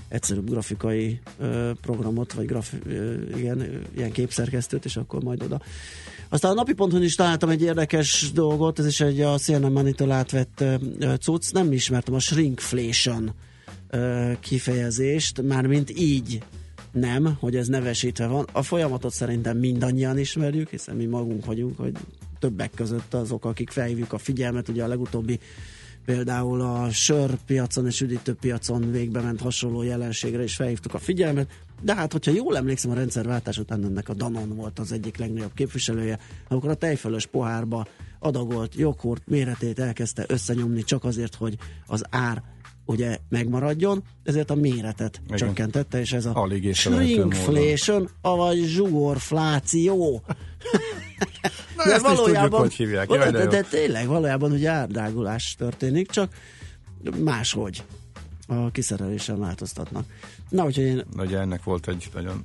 [0.08, 5.60] egyszerűbb grafikai ö, programot, vagy graf, ö, igen, ilyen képszerkesztőt, és akkor majd oda.
[6.28, 10.10] Aztán a napi ponton is találtam egy érdekes dolgot, ez is egy a CNN Money-től
[10.10, 10.74] átvett ö,
[11.20, 13.32] cucc, nem ismertem a shrinkflation
[13.90, 16.42] ö, kifejezést, mármint így
[16.92, 18.46] nem, hogy ez nevesítve van.
[18.52, 21.92] A folyamatot szerintem mindannyian ismerjük, hiszen mi magunk vagyunk, hogy
[22.38, 25.38] többek között azok, akik felhívjuk a figyelmet, ugye a legutóbbi
[26.04, 31.50] például a sörpiacon és üdítőpiacon végbe ment hasonló jelenségre is felhívtuk a figyelmet,
[31.82, 35.54] de hát, hogyha jól emlékszem, a rendszerváltás után ennek a Danon volt az egyik legnagyobb
[35.54, 37.86] képviselője, amikor a tejfölös pohárba
[38.18, 42.42] adagolt joghurt méretét elkezdte összenyomni csak azért, hogy az ár
[42.84, 45.36] ugye megmaradjon, ezért a méretet Igen.
[45.36, 50.22] csökkentette, és ez a Alig shrinkflation, avagy zsugorfláció.
[51.76, 53.10] Na, ezt is tudjuk, hogy hívják.
[53.10, 56.34] Jaj, de, de de, de tényleg valójában ugye árdrágulás történik, csak
[57.24, 57.84] máshogy
[58.46, 60.04] a kiszerelésen változtatnak.
[60.48, 62.42] Na, úgyhogy én, Ugye ennek volt egy nagyon...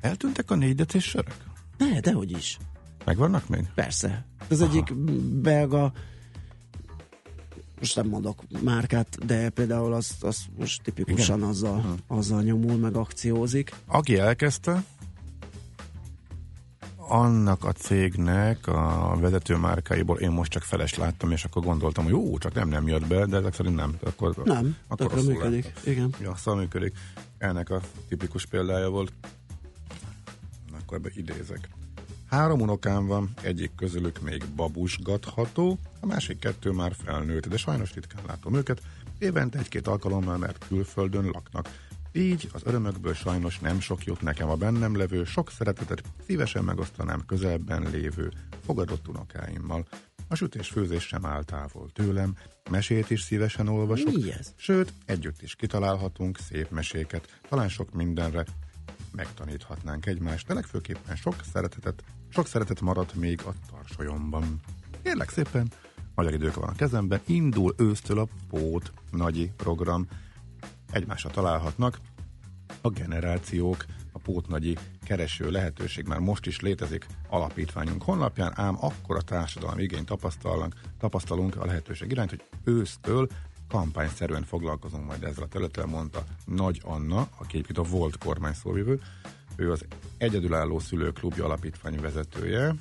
[0.00, 1.34] Eltűntek a négydetés sörök?
[1.78, 2.58] ne, dehogy is.
[3.04, 3.68] Megvannak még?
[3.74, 4.24] Persze.
[4.48, 4.94] Az egyik
[5.42, 5.92] belga
[7.78, 11.48] most nem mondok márkát, de például az, az most tipikusan Igen?
[11.48, 13.74] azzal, azzal nyomul, meg akciózik.
[13.86, 14.84] Aki elkezdte,
[17.08, 22.12] annak a cégnek a vezető márkáiból én most csak feles láttam, és akkor gondoltam, hogy
[22.12, 23.96] jó, csak nem nem jött be, de ezek szerint nem.
[24.02, 25.64] Akkor, Nem, akkor tökre működik.
[25.64, 25.92] láttam.
[25.92, 26.14] Igen.
[26.20, 26.96] Ja, szóval működik.
[27.38, 29.12] Ennek a tipikus példája volt.
[30.80, 31.68] Akkor ebbe idézek.
[32.34, 38.22] Három unokám van, egyik közülük még babusgatható, a másik kettő már felnőtt, de sajnos ritkán
[38.26, 38.82] látom őket,
[39.18, 41.68] évente egy-két alkalommal, mert külföldön laknak.
[42.12, 47.22] Így az örömökből sajnos nem sok jut nekem a bennem levő, sok szeretetet szívesen megosztanám
[47.26, 48.32] közelben lévő
[48.64, 49.86] fogadott unokáimmal.
[50.28, 52.36] A sütés-főzés sem áll távol tőlem,
[52.70, 54.52] mesét is szívesen olvasok, Mi ez?
[54.56, 58.44] sőt, együtt is kitalálhatunk szép meséket, talán sok mindenre
[59.12, 62.02] megtaníthatnánk egymást, de legfőképpen sok szeretetet,
[62.34, 64.60] sok szeretet maradt még a tarsolyomban.
[65.02, 65.70] Kérlek szépen,
[66.14, 70.08] magyar idők van a kezemben, indul ősztől a Pót Nagyi program.
[70.90, 71.98] Egymásra találhatnak
[72.80, 79.22] a generációk, a Pótnagyi kereső lehetőség már most is létezik alapítványunk honlapján, ám akkor a
[79.22, 83.28] társadalmi igényt tapasztalunk, tapasztalunk a lehetőség iránt, hogy ősztől
[83.68, 89.00] kampányszerűen foglalkozunk majd ezzel a területtel, mondta Nagy Anna, aki a volt kormány szóvivő.
[89.56, 89.84] Ő az
[90.18, 92.74] Egyedülálló Szülőklubja alapítvány vezetője,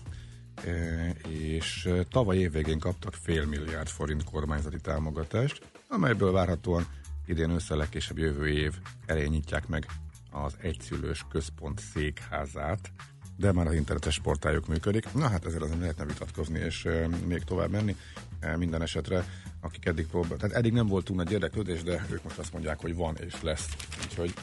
[0.56, 6.86] e, és tavaly évvégén kaptak fél milliárd forint kormányzati támogatást, amelyből várhatóan
[7.26, 8.74] idén össze legkésőbb jövő év
[9.06, 9.86] elején nyitják meg
[10.32, 12.92] az egyszülős központ székházát,
[13.38, 15.14] de már az internetes portáljuk működik.
[15.14, 17.96] Na hát ezzel azért lehetne vitatkozni, és e, még tovább menni.
[18.40, 19.26] E, minden esetre,
[19.62, 22.80] akik eddig próbál, tehát eddig nem volt túl nagy érdeklődés, de ők most azt mondják,
[22.80, 23.68] hogy van és lesz.
[24.04, 24.34] Úgyhogy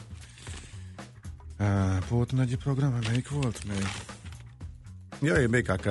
[2.31, 3.87] nagy program, melyik volt még?
[5.21, 5.89] Ja, egy BKK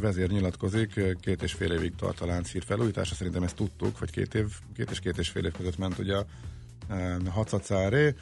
[0.00, 4.34] vezér nyilatkozik, két és fél évig tart a láncír felújítása, szerintem ezt tudtuk, hogy két
[4.34, 6.16] év, két és két és fél év között ment ugye
[7.30, 8.14] Hacacáré.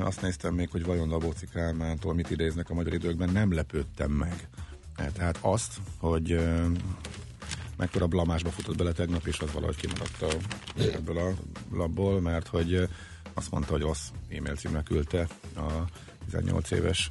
[0.00, 4.48] Azt néztem még, hogy vajon Labóci Kálmántól mit idéznek a magyar időkben, nem lepődtem meg.
[5.12, 6.40] Tehát azt, hogy
[7.76, 10.32] mekkora blamásba futott bele tegnap, és az valahogy kimaradt a,
[10.76, 11.34] ebből a
[11.70, 12.88] labból, mert hogy
[13.34, 15.84] azt mondta, hogy az e-mail címre küldte a
[16.24, 17.10] 18 éves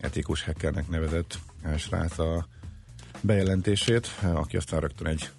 [0.00, 1.38] etikus hackernek nevezett
[1.76, 2.46] srác a
[3.20, 5.30] bejelentését, aki aztán rögtön egy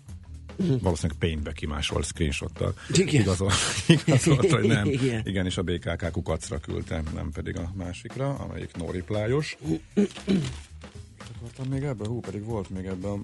[0.81, 3.21] valószínűleg paintbe kimásolt screenshottal Igen.
[3.21, 3.51] igazol,
[3.87, 4.85] igazolt, hogy nem.
[4.87, 5.21] Igen.
[5.25, 9.57] Igen, és a BKK kukacra küldte, nem pedig a másikra, amelyik no reply-os.
[9.95, 10.11] Mit
[11.35, 12.07] akartam még ebben?
[12.07, 13.23] Hú, pedig volt még ebben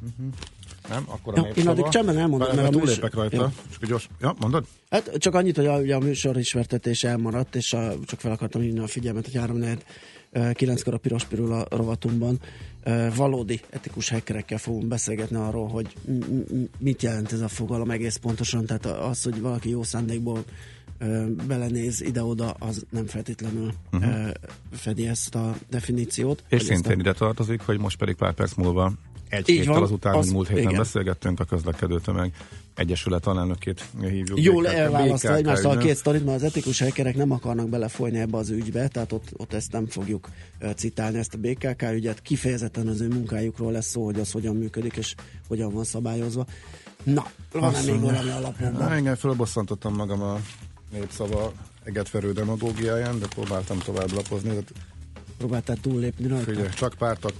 [0.00, 0.28] Mhm.
[0.88, 1.04] Nem?
[1.06, 3.52] Akkor a Ja, én addig csendben elmondom, Mert mert a túlépek műsor- rajta.
[3.70, 4.08] Csak gyors.
[4.20, 4.64] Ja, mondod?
[4.90, 8.60] Hát csak annyit, hogy a, ugye a műsor ismertetés elmaradt, és a, csak fel akartam
[8.60, 9.60] hívni a figyelmet, hogy 3
[10.52, 12.40] kilenckor a piros pirul a rovatunkban
[12.84, 15.92] ö, valódi etikus hackerekkel fogunk beszélgetni arról, hogy
[16.78, 20.44] mit jelent ez a fogalom egész pontosan, tehát az, hogy valaki jó szándékból
[21.46, 24.28] belenéz ide-oda, az nem feltétlenül uh-huh.
[24.72, 26.44] fedi ezt a definíciót.
[26.48, 28.92] És szintén a- ide tartozik, hogy most pedig pár perc múlva
[29.28, 30.76] egy Így héttel van, azután, az- hogy múlt héten igen.
[30.76, 32.32] beszélgettünk, a közlekedő tömeg
[32.74, 34.42] Egyesület alelnökét hívjuk.
[34.42, 38.36] Jól BKK elválasztva egymástól a két sztorit, mert az etikus hackerek nem akarnak belefolyni ebbe
[38.36, 40.28] az ügybe, tehát ott, ott ezt nem fogjuk
[40.76, 42.22] citálni, ezt a BKK ügyet.
[42.22, 45.14] Kifejezetten az ő munkájukról lesz szó, hogy az hogyan működik, és
[45.48, 46.46] hogyan van szabályozva.
[47.02, 48.30] Na, van-e Azt még valami?
[48.72, 50.40] Na, engem fölbosszantottam magam a
[50.92, 51.52] népszava
[51.84, 54.48] egetverő demagógiáján, de próbáltam tovább lapozni.
[54.48, 54.72] Tehát
[55.38, 56.50] Próbáltál túllépni rajta?
[56.50, 57.32] Figyelj, csak pártak,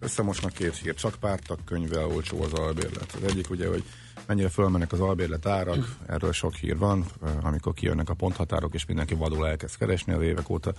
[0.00, 3.16] összemosnak két hír, csak pártak könyvvel olcsó az albérlet.
[3.22, 3.84] Az egyik ugye, hogy
[4.26, 7.04] mennyire fölmennek az albérlet árak, erről sok hír van,
[7.42, 10.72] amikor kijönnek a ponthatárok, és mindenki vadul elkezd keresni az évek óta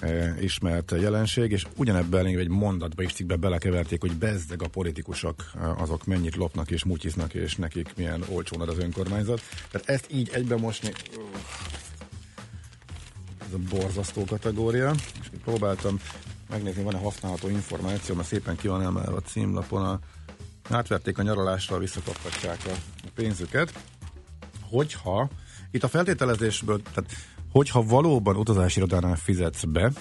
[0.00, 5.82] eh, ismert jelenség, és ugyanebben egy mondatba is cikkbe belekeverték, hogy bezzeg a politikusok, eh,
[5.82, 9.40] azok mennyit lopnak és mutyiznak, és nekik milyen olcsón ad az önkormányzat.
[9.70, 10.92] Tehát ezt így egybe mosni,
[13.52, 16.00] ez a borzasztó kategória, és próbáltam
[16.50, 19.98] megnézni, van-e használható információ, mert szépen ki van emelve a címlapon, a,
[20.70, 22.70] átverték a nyaralásra, visszakaphatják a,
[23.14, 23.72] pénzüket.
[24.70, 25.28] Hogyha,
[25.70, 27.10] itt a feltételezésből, tehát
[27.50, 29.92] hogyha valóban utazási irodánál fizetsz be,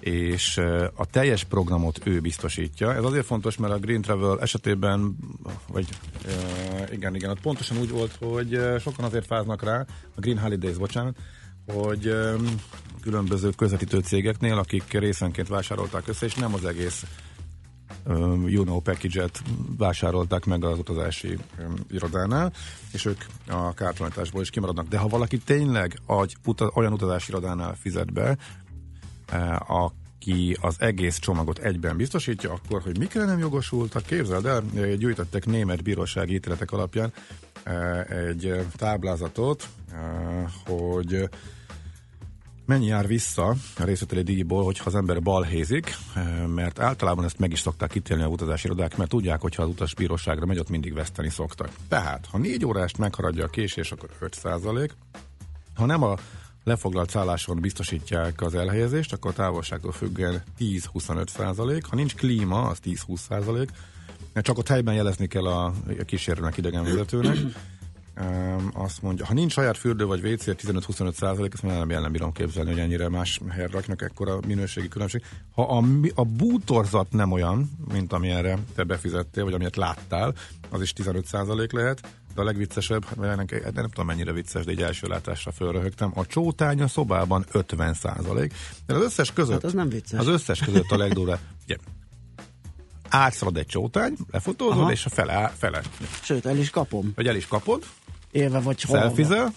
[0.00, 0.56] és
[0.94, 2.94] a teljes programot ő biztosítja.
[2.94, 5.16] Ez azért fontos, mert a Green Travel esetében,
[5.68, 5.88] vagy
[6.90, 9.84] igen, igen, ott pontosan úgy volt, hogy sokan azért fáznak rá,
[10.16, 11.16] a Green Holidays, bocsánat,
[11.66, 12.14] hogy
[13.00, 17.04] különböző közvetítő cégeknél, akik részenként vásárolták össze, és nem az egész
[18.46, 19.42] you package-et
[19.76, 21.38] vásárolták meg az utazási
[21.90, 22.52] irodánál,
[22.92, 24.88] és ők a kártalanításból is kimaradnak.
[24.88, 25.98] De ha valaki tényleg
[26.74, 28.36] olyan utazási irodánál fizet be,
[29.26, 34.62] eh, aki az egész csomagot egyben biztosítja, akkor, hogy mikre nem jogosultak, képzeld el,
[34.96, 37.12] gyűjtöttek német bírósági ítéletek alapján
[37.62, 39.68] eh, egy táblázatot,
[40.66, 41.28] hogy
[42.66, 45.96] mennyi jár vissza a részleteli díjból, hogyha az ember balhézik,
[46.46, 49.68] mert általában ezt meg is szokták ítélni a utazási irodák, mert tudják, hogy ha az
[49.68, 51.70] utas bíróságra megy, ott mindig veszteni szoktak.
[51.88, 54.90] Tehát, ha négy órást megharadja a késés, akkor 5%
[55.74, 56.16] ha nem a
[56.64, 61.84] lefoglalt szálláson biztosítják az elhelyezést, akkor a távolságtól függően 10-25 százalék.
[61.84, 63.70] Ha nincs klíma, az 10-20 százalék.
[64.34, 65.72] Csak ott helyben jelezni kell a
[66.04, 67.36] kísérőnek, idegenvezetőnek.
[68.20, 72.12] Um, azt mondja, ha nincs saját fürdő vagy WC 15-25 százalék, ezt már nem, nem
[72.12, 75.22] bírom képzelni, hogy ennyire más helyre raknak ekkora minőségi különbség.
[75.54, 75.84] Ha a,
[76.14, 80.34] a bútorzat nem olyan, mint amilyenre te befizettél, vagy amilyet láttál,
[80.70, 82.00] az is 15 százalék lehet,
[82.34, 86.26] de a legviccesebb, hát ennek, nem tudom mennyire vicces, de egy első látásra fölröhögtem, a
[86.26, 88.54] csótány a szobában 50 százalék.
[88.86, 90.20] De az összes között, hát az nem vicces.
[90.20, 91.76] az összes között a legdurvább, ugye,
[93.08, 94.92] átszalad egy csótány, lefotózod, Aha.
[94.92, 95.82] és a fele, fele.
[96.22, 97.12] Sőt, el is kapom.
[97.14, 97.84] Vagy el is kapod,
[98.34, 99.06] Élve vagy halva.
[99.06, 99.52] Szelfizel.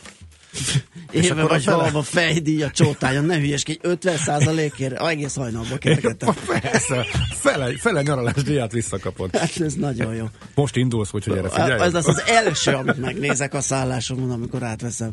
[1.11, 6.35] Élve vagy halva fejdíj a csótányon, ne hülyeskedj, 50 százalékért, egész hajnalba kergettem.
[6.61, 9.35] Persze, fele, fele nyaralás díját visszakapod.
[9.35, 10.25] Hát ez nagyon jó.
[10.55, 11.81] Most indulsz, úgyhogy erre figyelj.
[11.81, 15.11] Ez az az első, amit megnézek a szállásomon, amikor átveszem.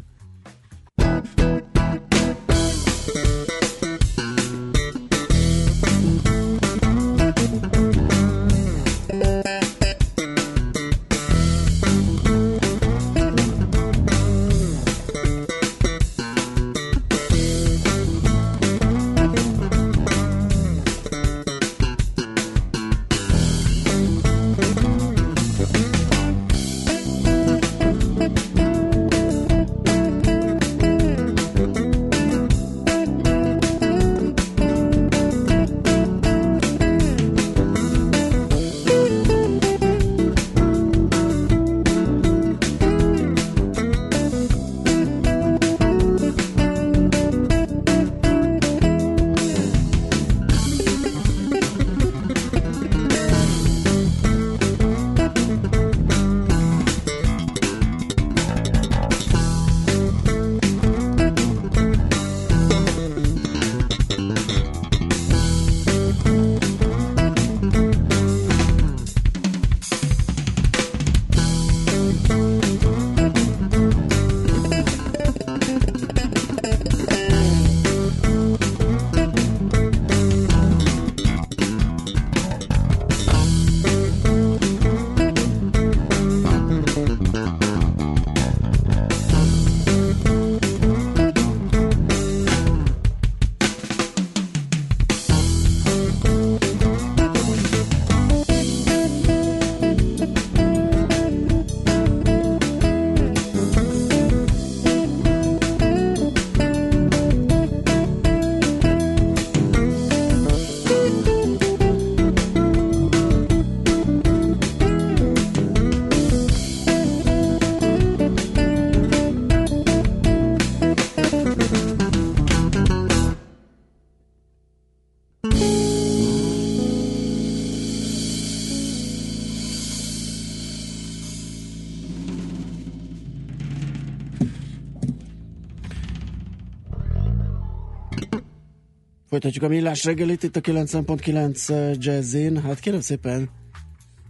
[139.45, 142.62] Folytatjuk a millás reggelit itt a 9.9 Jazzin.
[142.62, 143.51] Hát kérem szépen,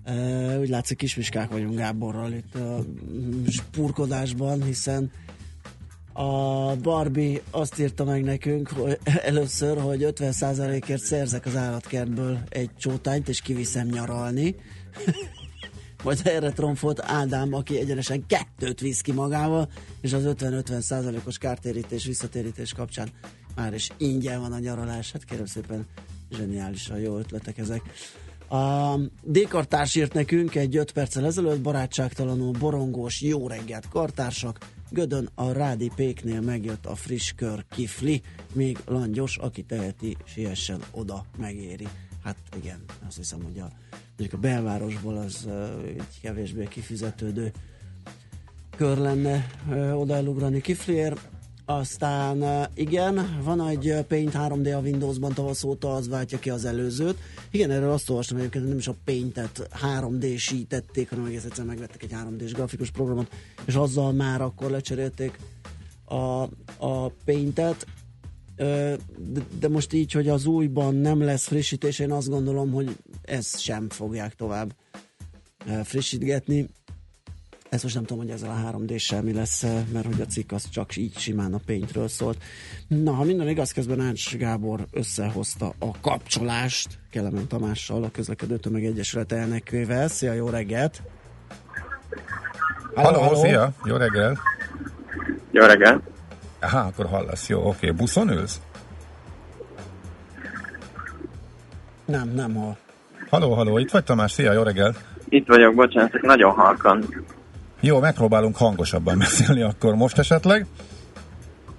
[0.06, 2.84] uh, úgy látszik kismiskák vagyunk Gáborral itt a
[3.48, 5.10] spurkodásban, hiszen
[6.12, 8.98] a Barbie azt írta meg nekünk hogy
[9.30, 14.54] először, hogy 50%-ért szerzek az állatkertből egy csótányt, és kiviszem nyaralni.
[16.04, 19.68] Majd erre tromfolt Ádám, aki egyenesen kettőt visz ki magával,
[20.00, 23.08] és az 50-50 os kártérítés, visszatérítés kapcsán
[23.54, 25.86] már is ingyen van a nyaralás, hát kérem szépen
[26.30, 27.82] zseniálisan jó ötletek ezek.
[28.48, 34.58] A D-kartárs írt nekünk egy 5 perccel ezelőtt, barátságtalanul borongós, jó reggelt kartársak,
[34.94, 41.24] Gödön a Rádi Péknél megjött a friss kör kifli, még langyos, aki teheti, siessen oda,
[41.38, 41.88] megéri.
[42.22, 43.70] Hát igen, azt hiszem, hogy a,
[44.32, 45.48] a belvárosból az
[45.86, 47.52] egy kevésbé kifizetődő
[48.76, 49.46] kör lenne
[49.94, 51.28] oda elugrani kifliért.
[51.66, 57.18] Aztán igen, van egy Paint 3D a Windowsban tavasz óta, az váltja ki az előzőt.
[57.50, 62.10] Igen, erről azt olvastam egyébként, nem is a Paint-et 3D-sítették, hanem egész egyszerűen megvettek egy
[62.12, 63.30] 3D-s grafikus programot,
[63.64, 65.38] és azzal már akkor lecserélték
[66.04, 66.42] a,
[66.86, 67.86] a Paint-et.
[68.56, 73.60] De, de most így, hogy az újban nem lesz frissítés, én azt gondolom, hogy ezt
[73.60, 74.74] sem fogják tovább
[75.84, 76.68] frissítgetni
[77.74, 80.52] ezt most nem tudom, hogy ezzel a 3D-sel mi lesz, eh, mert hogy a cikk
[80.52, 82.36] az csak így simán a péntről szólt.
[82.88, 88.84] Na, ha minden igaz, közben Ács Gábor összehozta a kapcsolást Kelemen Tamással, a közlekedő tömeg
[88.84, 90.08] egyesület elnökével.
[90.08, 91.02] Szia, jó reggelt!
[92.94, 93.72] Halló, halló, szia!
[93.84, 94.38] Jó reggel!
[95.50, 96.02] Jó reggel!
[96.60, 97.90] Aha, akkor hallasz, jó, oké.
[97.90, 98.60] Buszon ülsz?
[102.04, 102.76] Nem, nem hal.
[103.30, 104.94] Haló, haló, itt vagy Tamás, szia, jó reggel.
[105.28, 107.04] Itt vagyok, bocsánat, nagyon halkan.
[107.86, 110.66] Jó, megpróbálunk hangosabban beszélni akkor most esetleg.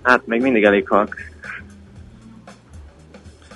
[0.01, 1.15] Hát még mindig elég halk.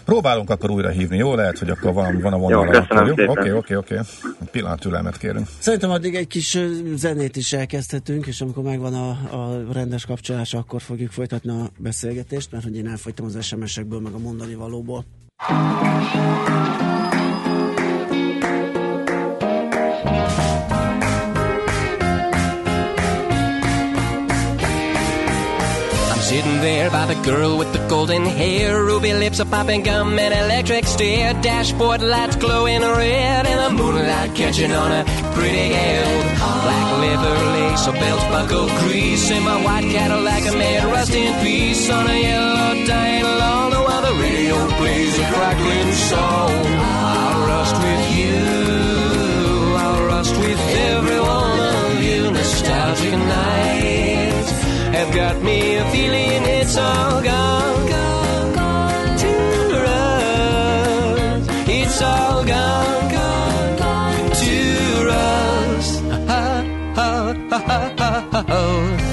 [0.05, 1.35] Próbálunk akkor újra hívni, jó?
[1.35, 2.87] Lehet, hogy akkor van, van a vonal.
[3.27, 3.95] Oké, oké, oké.
[4.41, 5.47] Egy pillanat türelmet kérünk.
[5.59, 6.57] Szerintem addig egy kis
[6.95, 12.51] zenét is elkezdhetünk, és amikor megvan a, a rendes kapcsolás, akkor fogjuk folytatni a beszélgetést,
[12.51, 15.05] mert hogy én elfogytam az SMS-ekből, meg a mondani valóból.
[26.61, 30.85] There by the girl with the golden hair, ruby lips, a popping gum, and electric
[30.85, 31.33] stare.
[31.41, 35.03] Dashboard lights glowing red, and the moonlight catching on a
[35.33, 36.37] pretty head.
[36.37, 41.33] Black leather lace, a belt buckle grease, and my white Cadillac, a made rust in
[41.43, 43.71] peace on a yellow dying lawn.
[43.71, 46.51] While the radio plays a crackling song,
[47.15, 49.75] I'll rust with you.
[49.83, 52.31] I'll rust with every one of you.
[52.31, 54.18] Nostalgic nights
[54.93, 56.98] have got me a feeling it's all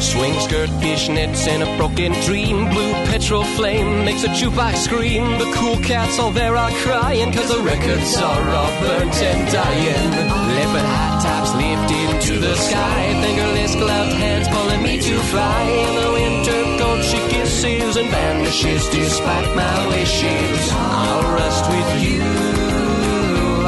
[0.01, 2.69] Swing skirt, fishnets, and a broken dream.
[2.71, 5.25] Blue petrol flame makes a jukebox scream.
[5.39, 10.11] The cool cats all there are crying, cause the records are all burnt and dying.
[10.55, 13.21] Leopard high tops lifted to the sky.
[13.23, 15.63] Fingerless gloved hands pulling me to fly.
[15.63, 20.71] In the winter cold she kisses and vanishes despite my wishes.
[20.73, 22.23] I'll rust with you.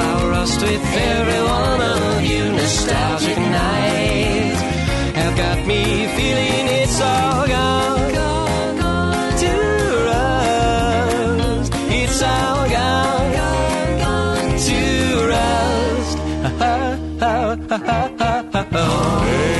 [0.06, 2.52] I'll rust with every one of you.
[2.52, 3.98] Nostalgic nights
[4.28, 4.37] have
[5.38, 8.12] got me feeling it's all gone,
[9.40, 9.52] to
[10.08, 11.72] rust.
[12.00, 13.32] It's all gone,
[14.66, 14.80] to
[18.52, 19.54] rust.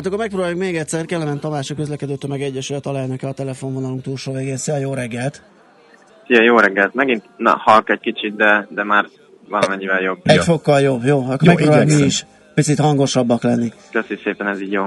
[0.00, 1.04] hát akkor megpróbáljuk még egyszer.
[1.04, 4.56] Kelemen Tamás a közlekedő tömeg egyesület alelnöke a telefonvonalunk túlsó végén.
[4.56, 5.42] Szia, jó reggelt!
[6.26, 6.94] Szia, jó reggelt.
[6.94, 9.06] Megint, na, halk egy kicsit, de, de már
[9.48, 10.18] valamennyivel jobb.
[10.22, 10.42] Egy Ja.
[10.42, 11.18] fokkal jobb, jó.
[11.18, 12.06] Akkor Jó, megpróbáljuk mi igyekszem.
[12.06, 13.72] is picit hangosabbak lenni.
[13.90, 14.86] Köszi szépen, ez így jó.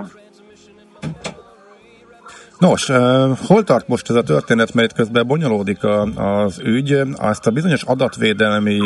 [2.59, 6.01] Nos, uh, hol tart most ez a történet, mert itt közben bonyolódik a,
[6.43, 7.01] az ügy.
[7.15, 8.79] Azt a bizonyos adatvédelmi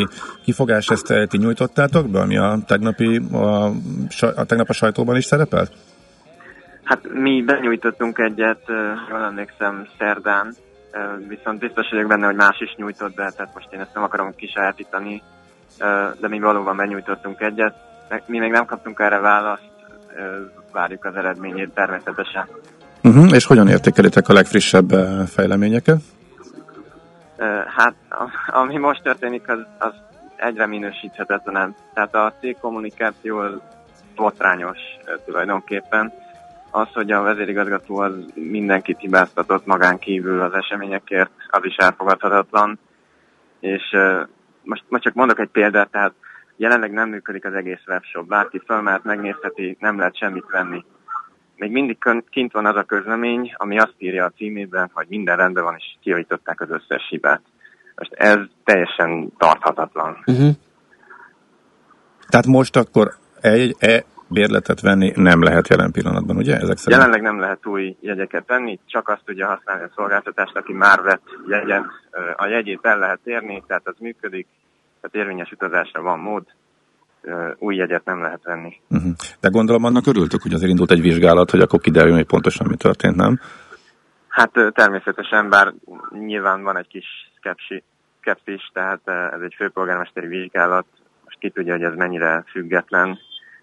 [0.44, 3.64] kifogást ezt ti nyújtottátok be, ami a tegnapi, a,
[4.36, 5.72] a tegnap a sajtóban is szerepelt?
[6.88, 8.62] Hát mi benyújtottunk egyet,
[9.10, 10.54] jól emlékszem, szerdán,
[11.28, 14.34] viszont biztos vagyok benne, hogy más is nyújtott be, tehát most én ezt nem akarom
[14.36, 15.22] kisajátítani,
[16.20, 17.74] de mi valóban benyújtottunk egyet.
[18.26, 19.70] Mi még nem kaptunk erre választ,
[20.72, 22.48] várjuk az eredményét természetesen.
[23.02, 23.32] Uh-huh.
[23.32, 24.88] És hogyan értékelitek a legfrissebb
[25.26, 26.00] fejleményeket?
[27.76, 27.94] Hát,
[28.46, 29.92] ami most történik, az, az
[30.36, 31.74] egyre minősíthetetlenebb.
[31.94, 33.42] Tehát a cégkommunikáció
[34.16, 34.78] botrányos
[35.24, 36.12] tulajdonképpen.
[36.70, 42.78] Az, hogy a vezérigazgató az mindenkit hibáztatott magán kívül az eseményekért, az is elfogadhatatlan.
[43.60, 43.82] És
[44.62, 46.12] most, most csak mondok egy példát, tehát
[46.56, 48.26] jelenleg nem működik az egész webshop.
[48.26, 50.84] Bárki fölmehet, megnézheti, nem lehet semmit venni.
[51.56, 51.98] Még mindig
[52.30, 55.84] kint van az a közlemény, ami azt írja a címében, hogy minden rendben van, és
[56.02, 57.42] kijavították az összes hibát.
[57.94, 60.22] Most ez teljesen tarthatatlan.
[60.26, 60.50] Uh-huh.
[62.28, 66.54] Tehát most akkor egy e bérletet venni nem lehet jelen pillanatban, ugye?
[66.54, 67.00] Ezek szerint?
[67.00, 71.26] Jelenleg nem lehet új jegyeket venni, csak azt tudja használni a szolgáltatást, aki már vett
[71.48, 71.84] jegyet.
[72.36, 74.46] A jegyét el lehet érni, tehát az működik,
[75.00, 76.44] tehát érvényes utazásra van mód,
[77.58, 78.80] új jegyet nem lehet venni.
[78.88, 79.12] Uh-huh.
[79.40, 82.76] De gondolom annak örültök, hogy azért indult egy vizsgálat, hogy akkor kiderül, hogy pontosan mi
[82.76, 83.40] történt, nem?
[84.28, 85.72] Hát természetesen, bár
[86.10, 87.06] nyilván van egy kis
[87.38, 87.82] skepsi,
[88.20, 90.86] skepsis, tehát ez egy főpolgármesteri vizsgálat,
[91.24, 93.18] most ki tudja, hogy ez mennyire független.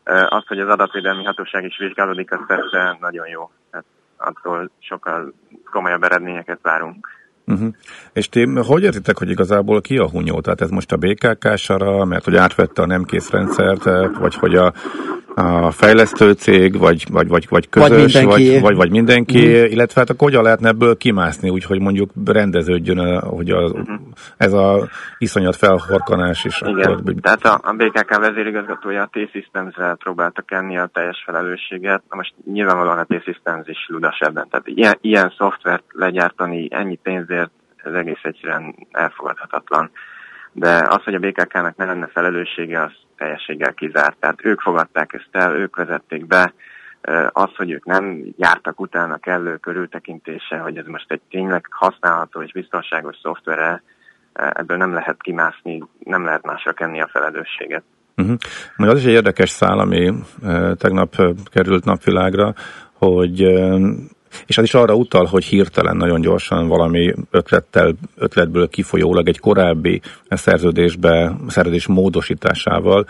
[0.05, 3.51] Ö, Az, hogy az adatvédelmi hatóság is vizsgálódik, az persze nagyon jó.
[3.71, 3.85] Tehát
[4.17, 5.33] attól sokkal
[5.71, 7.07] komolyabb eredményeket várunk.
[7.47, 7.73] Uh-huh.
[8.13, 10.41] És ti hogy értitek, hogy igazából ki a hunyó?
[10.41, 13.83] Tehát ez most a BKK-sara, mert hogy átvette a nem kész rendszert,
[14.17, 14.73] vagy hogy a
[15.37, 18.49] a fejlesztő cég, vagy, vagy, vagy, vagy közös, Vagy mindenki.
[18.51, 19.71] vagy, vagy, vagy mindenki, Mhm.
[19.71, 23.71] illetve hát akkor hogyan lehetne ebből kimászni, úgyhogy mondjuk rendeződjön, a- hogy a,
[24.37, 26.61] ez a iszonyat felhorkanás is.
[26.61, 32.03] Igen, Akkor, tehát a, a BKK vezérigazgatója a T-Systems-re próbálta kenni a teljes felelősséget.
[32.09, 34.47] Na most nyilvánvalóan a T-Systems is ludas ebben.
[34.49, 37.51] Tehát ilyen, ilyen szoftvert legyártani ennyi pénzért,
[37.83, 39.91] ez egész egyszerűen elfogadhatatlan.
[40.51, 44.17] De az, hogy a BKK-nak ne lenne felelőssége, az teljességgel kizárt.
[44.19, 46.53] Tehát ők fogadták ezt el, ők vezették be.
[47.29, 52.51] Az, hogy ők nem jártak utána kellő körültekintése, hogy ez most egy tényleg használható és
[52.51, 53.83] biztonságos szoftvere,
[54.33, 57.83] ebből nem lehet kimászni, nem lehet másra kenni a felelősséget.
[58.17, 58.35] Uh-huh.
[58.75, 60.13] Majd az is egy érdekes szál, ami
[60.77, 61.15] tegnap
[61.51, 62.53] került napvilágra,
[62.93, 63.41] hogy
[64.45, 70.01] és az is arra utal, hogy hirtelen nagyon gyorsan valami ötlettel, ötletből kifolyólag egy korábbi
[70.29, 73.05] szerződésbe, szerződés módosításával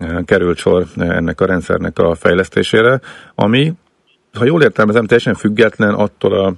[0.00, 3.00] uh, került sor ennek a rendszernek a fejlesztésére,
[3.34, 3.72] ami,
[4.32, 6.52] ha jól értelmezem, teljesen független attól a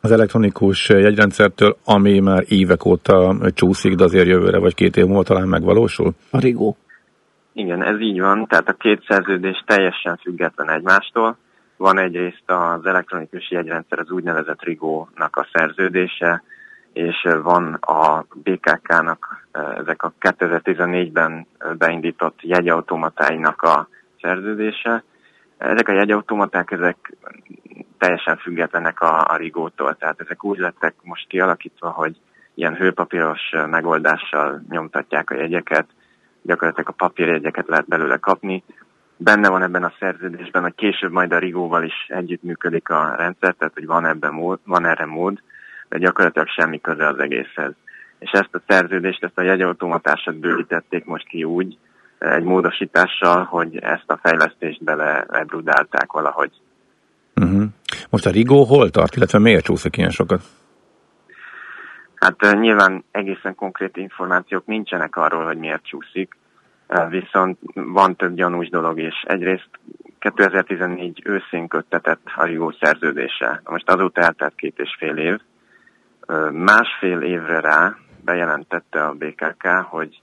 [0.00, 5.22] az elektronikus jegyrendszertől, ami már évek óta csúszik, de azért jövőre vagy két év múlva
[5.22, 6.12] talán megvalósul?
[6.30, 6.76] A Rigó.
[7.52, 11.36] Igen, ez így van, tehát a két szerződés teljesen független egymástól.
[11.80, 16.42] Van egyrészt az elektronikus jegyrendszer, az úgynevezett Rigó-nak a szerződése,
[16.92, 21.46] és van a BKK-nak ezek a 2014-ben
[21.78, 23.88] beindított jegyautomatáinak a
[24.20, 25.04] szerződése.
[25.58, 27.16] Ezek a jegyautomaták, ezek
[27.98, 32.16] teljesen függetlenek a, a rigótól, tehát ezek úgy lettek most kialakítva, hogy
[32.54, 35.86] ilyen hőpapíros megoldással nyomtatják a jegyeket,
[36.42, 38.64] gyakorlatilag a papírjegyeket lehet belőle kapni.
[39.22, 43.74] Benne van ebben a szerződésben, hogy később majd a rigóval is együttműködik a rendszer, tehát
[43.74, 45.42] hogy van, ebben mód, van erre mód,
[45.88, 47.72] de gyakorlatilag semmi köze az egészhez.
[48.18, 51.78] És ezt a szerződést, ezt a jegyautomatásat bővítették most ki úgy,
[52.18, 56.52] egy módosítással, hogy ezt a fejlesztést bele ebrudálták valahogy.
[57.34, 57.64] Uh-huh.
[58.10, 60.42] Most a Rigó hol tart, illetve miért csúszik ilyen sokat?
[62.14, 66.36] Hát uh, nyilván egészen konkrét információk nincsenek arról, hogy miért csúszik,
[67.08, 69.22] viszont van több gyanús dolog is.
[69.26, 69.68] Egyrészt
[70.18, 73.60] 2014 őszén köttetett a Rigó szerződése.
[73.64, 75.40] Most azóta eltelt két és fél év.
[76.26, 80.20] Uh, másfél évre rá bejelentette a BKK, hogy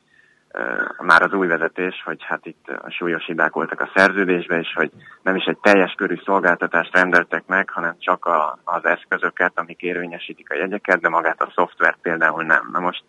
[1.01, 4.91] már az új vezetés, hogy hát itt a súlyos hibák voltak a szerződésben, és hogy
[5.21, 10.51] nem is egy teljes körű szolgáltatást rendeltek meg, hanem csak a, az eszközöket, amik érvényesítik
[10.51, 12.69] a jegyeket, de magát a szoftvert például nem.
[12.71, 13.03] Na most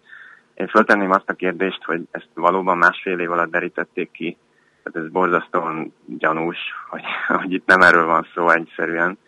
[0.58, 4.36] én föltenném azt a kérdést, hogy ezt valóban másfél év alatt derítették ki,
[4.82, 7.02] tehát ez borzasztóan gyanús, hogy,
[7.40, 9.18] hogy itt nem erről van szó egyszerűen,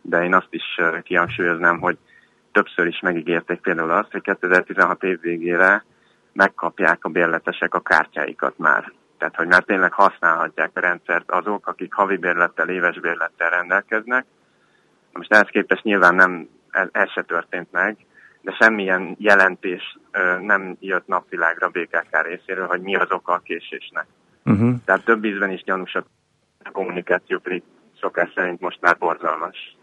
[0.00, 1.98] de én azt is kihangsúlyoznám, hogy
[2.52, 5.84] többször is megígérték például azt, hogy 2016 év végére
[6.32, 8.92] megkapják a bérletesek a kártyáikat már.
[9.18, 14.24] Tehát, hogy már tényleg használhatják a rendszert azok, akik havi bérlettel, éves bérlettel rendelkeznek.
[15.12, 17.96] Most ehhez képest nyilván nem, ez, ez se történt meg,
[18.44, 19.98] de semmilyen jelentés
[20.40, 24.06] nem jött napvilágra BKK részéről, hogy mi az oka a késésnek.
[24.44, 24.74] Uh-huh.
[24.84, 27.62] Tehát több ízben is gyanús a kommunikáció, pedig
[28.00, 29.76] szokás szerint most már borzalmas.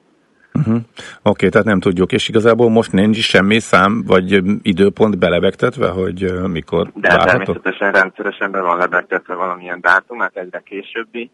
[0.54, 0.76] Uh-huh.
[0.76, 0.86] Oké,
[1.24, 6.92] okay, tehát nem tudjuk, és igazából most nincs semmi szám, vagy időpont belebegtetve, hogy mikor
[6.96, 7.30] De várható?
[7.30, 11.32] természetesen rendszeresen be van lebegtetve valamilyen dátum, hát egyre későbbi.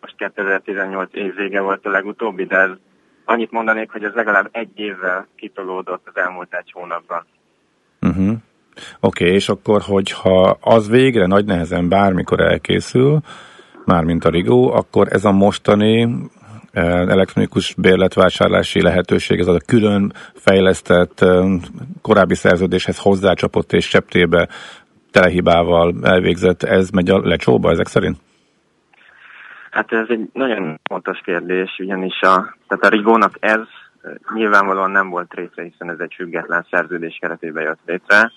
[0.00, 2.70] Most 2018 év vége volt a legutóbbi, de ez
[3.26, 7.26] annyit mondanék, hogy ez legalább egy évvel kitolódott az elmúlt egy hónapban.
[8.00, 8.36] Uh-huh.
[9.00, 13.20] Oké, okay, és akkor, hogyha az végre nagy nehezen bármikor elkészül,
[13.84, 16.08] mármint a Rigó, akkor ez a mostani
[16.82, 21.24] elektronikus bérletvásárlási lehetőség, ez az a külön fejlesztett
[22.02, 24.48] korábbi szerződéshez hozzácsapott és septébe
[25.10, 28.16] telehibával elvégzett, ez megy a lecsóba ezek szerint?
[29.76, 33.60] Hát ez egy nagyon fontos kérdés, ugyanis a, tehát a Rigónak ez
[34.34, 38.32] nyilvánvalóan nem volt része, hiszen ez egy független szerződés keretében jött létre.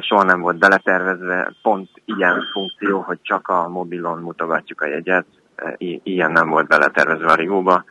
[0.00, 5.26] Soha nem volt beletervezve pont ilyen funkció, hogy csak a mobilon mutogatjuk a jegyet,
[5.76, 7.84] I- ilyen nem volt beletervezve a Rigóba.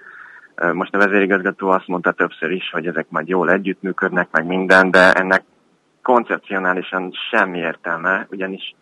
[0.74, 5.12] Most a vezérigazgató azt mondta többször is, hogy ezek majd jól együttműködnek, meg minden, de
[5.12, 5.44] ennek
[6.02, 8.76] koncepcionálisan semmi értelme, ugyanis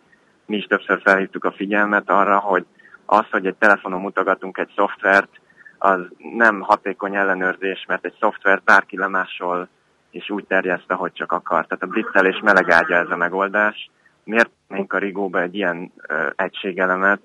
[0.46, 2.66] mi is többször felhívtuk a figyelmet arra, hogy
[3.12, 5.40] az, hogy egy telefonon mutogatunk egy szoftvert,
[5.78, 6.00] az
[6.34, 9.68] nem hatékony ellenőrzés, mert egy szoftvert bárki lemásol,
[10.10, 11.66] és úgy terjeszt, ahogy csak akar.
[11.66, 13.90] Tehát a blitzelés melegágya ez a megoldás.
[14.24, 17.20] Miért mink a Rigóba egy ilyen uh, egységelemet,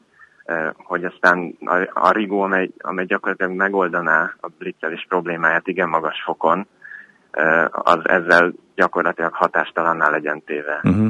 [0.77, 6.67] hogy aztán a, a Rigó, amely, amely gyakorlatilag megoldaná a blitzelés problémáját igen magas fokon,
[7.69, 10.79] az ezzel gyakorlatilag hatástalanná legyen téve.
[10.83, 11.07] Uh-huh.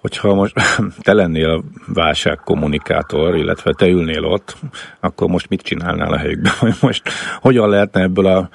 [0.00, 0.54] Hogyha most
[1.02, 4.56] te lennél a válságkommunikátor, illetve te ülnél ott,
[5.00, 6.52] akkor most mit csinálnál a helyükben?
[6.80, 7.08] Most
[7.40, 8.48] hogyan lehetne ebből a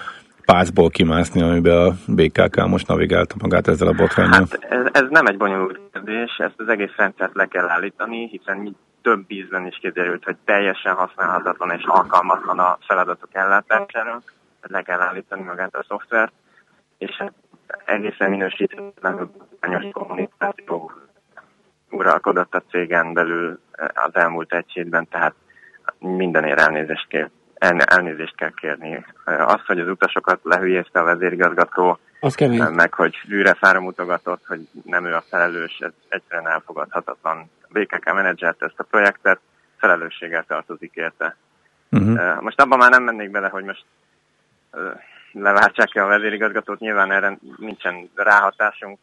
[0.45, 4.47] pászból kimászni, amiben a BKK most navigálta magát ezzel a botrányjal?
[4.51, 8.57] Hát ez, ez nem egy bonyolult kérdés, ezt az egész rendszert le kell állítani, hiszen
[8.57, 14.21] mi több ízben is kiderült, hogy teljesen használhatatlan és alkalmatlan a feladatok ellátására,
[14.61, 16.33] le kell állítani magát a szoftvert,
[16.97, 17.23] és
[17.85, 19.31] egészen minősítetlen
[19.91, 20.91] kommunikáció
[21.95, 23.59] uralkodott a cégen belül
[23.93, 25.33] az elmúlt egy hétben, tehát
[25.99, 27.29] mindenért elnézést kell,
[27.79, 29.05] elnézést kell kérni.
[29.25, 32.61] Az, hogy az utasokat lehülyézte a vezérigazgató, Az kemény.
[32.61, 33.15] meg hogy
[33.59, 37.49] fára mutogatott, hogy nem ő a felelős, ez egyszerűen elfogadhatatlan.
[37.61, 39.39] A BKK menedzselt ezt a projektet,
[39.77, 41.35] felelősséggel tartozik érte.
[41.91, 42.41] Uh-huh.
[42.41, 43.85] Most abban már nem mennék bele, hogy most
[45.39, 48.99] leváltsák-e a vezérigazgatót, nyilván erre nincsen ráhatásunk,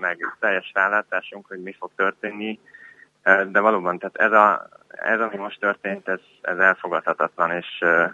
[0.00, 2.58] meg teljes rálátásunk, hogy mi fog történni,
[3.52, 7.66] de valóban, tehát ez, a, ez ami most történt, ez, ez elfogadhatatlan, és,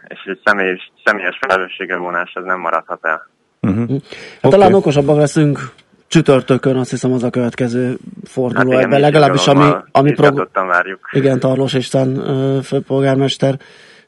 [0.09, 3.29] és egy személyes, személyes felelőssége vonás, ez nem maradhat el.
[3.61, 3.91] Uh-huh.
[3.91, 4.01] Hát
[4.43, 4.51] okay.
[4.51, 5.59] Talán okosabbak leszünk
[6.07, 11.09] csütörtökön, azt hiszem az a következő forduló hát ebben, legalábbis ami, ami prog- várjuk.
[11.13, 12.15] Igen, Tarlós István
[12.63, 13.55] főpolgármester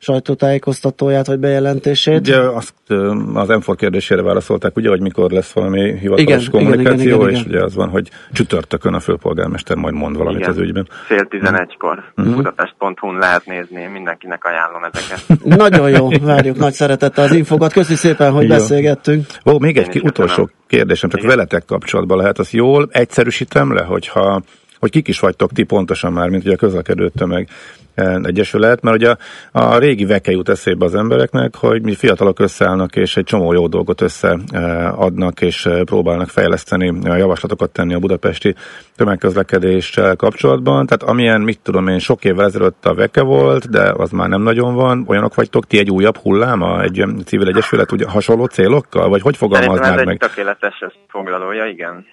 [0.04, 2.18] sajtótájékoztatóját vagy bejelentését.
[2.18, 2.74] Ugye azt
[3.34, 7.30] az M4 kérdésére válaszolták, ugye, hogy mikor lesz valami hivatalos igen, kommunikáció, igen, igen, igen,
[7.30, 7.52] és igen.
[7.52, 10.50] ugye az van, hogy csütörtökön a főpolgármester majd mond valamit igen.
[10.50, 10.88] az ügyben.
[11.06, 12.34] Fél tizenegykor mm-hmm.
[12.34, 15.44] budapest.hu-n lehet nézni, mindenkinek ajánlom ezeket.
[15.58, 17.72] Nagyon jó, várjuk nagy szeretettel az infokat.
[17.72, 18.48] Köszi szépen, hogy jó.
[18.48, 19.26] beszélgettünk.
[19.46, 21.36] Ó, még egy ki, utolsó kérdésem, csak igen.
[21.36, 24.42] veletek kapcsolatban lehet, az jól egyszerűsítem le, hogyha
[24.78, 27.48] hogy kik is vagytok ti pontosan már, mint ugye a közlekedő tömeg
[28.22, 29.16] egyesület, mert ugye a,
[29.52, 33.66] a régi veke jut eszébe az embereknek, hogy mi fiatalok összeállnak, és egy csomó jó
[33.66, 38.54] dolgot összeadnak, és próbálnak fejleszteni, javaslatokat tenni a budapesti
[38.96, 40.86] tömegközlekedéssel kapcsolatban.
[40.86, 44.42] Tehát amilyen, mit tudom én, sok évvel ezelőtt a veke volt, de az már nem
[44.42, 45.04] nagyon van.
[45.06, 50.04] Olyanok vagytok, ti egy újabb hulláma, egy civil egyesület ugye hasonló célokkal, vagy hogy fogalmaznád
[50.04, 50.06] meg?
[50.06, 52.06] Ez egy tökéletes foglalója, igen.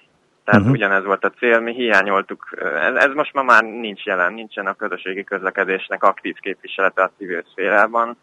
[0.44, 0.76] Tehát uh-huh.
[0.76, 4.74] ugyanez volt a cél, mi hiányoltuk, ez, ez most ma már nincs jelen, nincsen a
[4.74, 8.16] közösségi közlekedésnek aktív képviselete a civil szférában,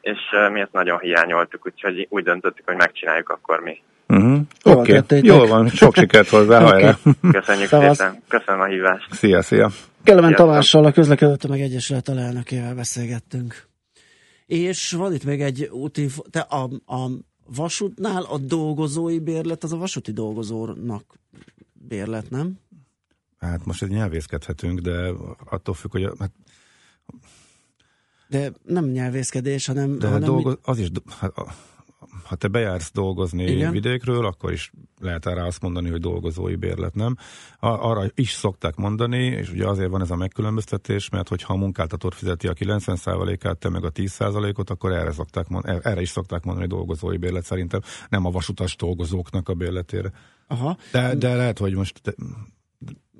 [0.00, 0.18] és
[0.52, 3.82] mi ezt nagyon hiányoltuk, úgyhogy úgy döntöttük, hogy megcsináljuk akkor mi.
[4.08, 4.40] Uh-huh.
[4.62, 5.20] Oké, okay.
[5.22, 6.70] jól van, sok sikert hozzá, okay.
[6.70, 6.96] hajrá!
[7.38, 7.96] Köszönjük Szavasz.
[7.96, 9.12] szépen, köszönöm a hívást!
[9.12, 9.70] Szia, szia!
[10.04, 13.66] Kellemen Tamással, a közlekedő meg egyesület alelnökével beszélgettünk.
[14.46, 16.62] És van itt még egy útinfo, te a,
[16.94, 17.08] a
[17.56, 21.02] vasútnál a dolgozói bérlet az a vasúti dolgozónak
[21.88, 22.58] bérlet, nem?
[23.38, 25.12] Hát most egy nyelvészkedhetünk, de
[25.44, 26.10] attól függ, hogy...
[26.18, 26.32] Hát...
[28.28, 29.98] De nem nyelvészkedés, hanem...
[29.98, 30.88] De hanem dolgoz, az is...
[31.18, 31.32] Hát,
[32.24, 33.72] ha te bejársz dolgozni Igen?
[33.72, 37.16] vidékről, akkor is lehet rá azt mondani, hogy dolgozói bérlet, nem?
[37.60, 42.14] Arra is szokták mondani, és ugye azért van ez a megkülönböztetés, mert hogyha a munkáltatót
[42.14, 46.66] fizeti a 90%-át, te meg a 10%-ot, akkor erre, szokták mond, erre is szokták mondani,
[46.66, 50.12] hogy dolgozói bérlet szerintem, nem a vasutas dolgozóknak a bérletére.
[50.46, 50.76] Aha.
[50.92, 52.14] De, de lehet, hogy most te,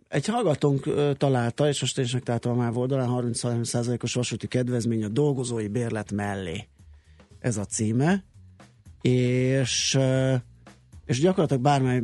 [0.08, 5.04] egy hallgatónk ö, találta, és most én is megtaláltam a MÁV oldalán, 33%-os vasúti kedvezmény
[5.04, 6.68] a dolgozói bérlet mellé.
[7.38, 8.24] Ez a címe
[9.00, 9.98] és
[11.06, 12.00] és gyakorlatilag bármely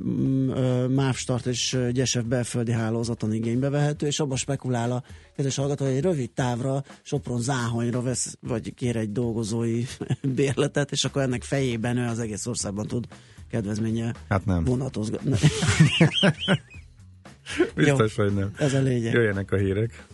[0.88, 5.02] MÁV start és gyesebb belföldi hálózaton igénybe vehető, és abban spekulál a
[5.36, 9.84] kedves hallgató, hogy egy rövid távra Sopron záhonyra vesz, vagy kér egy dolgozói
[10.36, 13.06] bérletet, és akkor ennek fejében ő az egész országban tud
[13.50, 14.64] kedvezménye hát nem.
[14.64, 15.32] vonatozgatni.
[17.74, 18.52] Biztos, Jó, hogy nem.
[18.56, 19.12] Ez a lényeg.
[19.12, 20.06] Jöjjenek a hírek.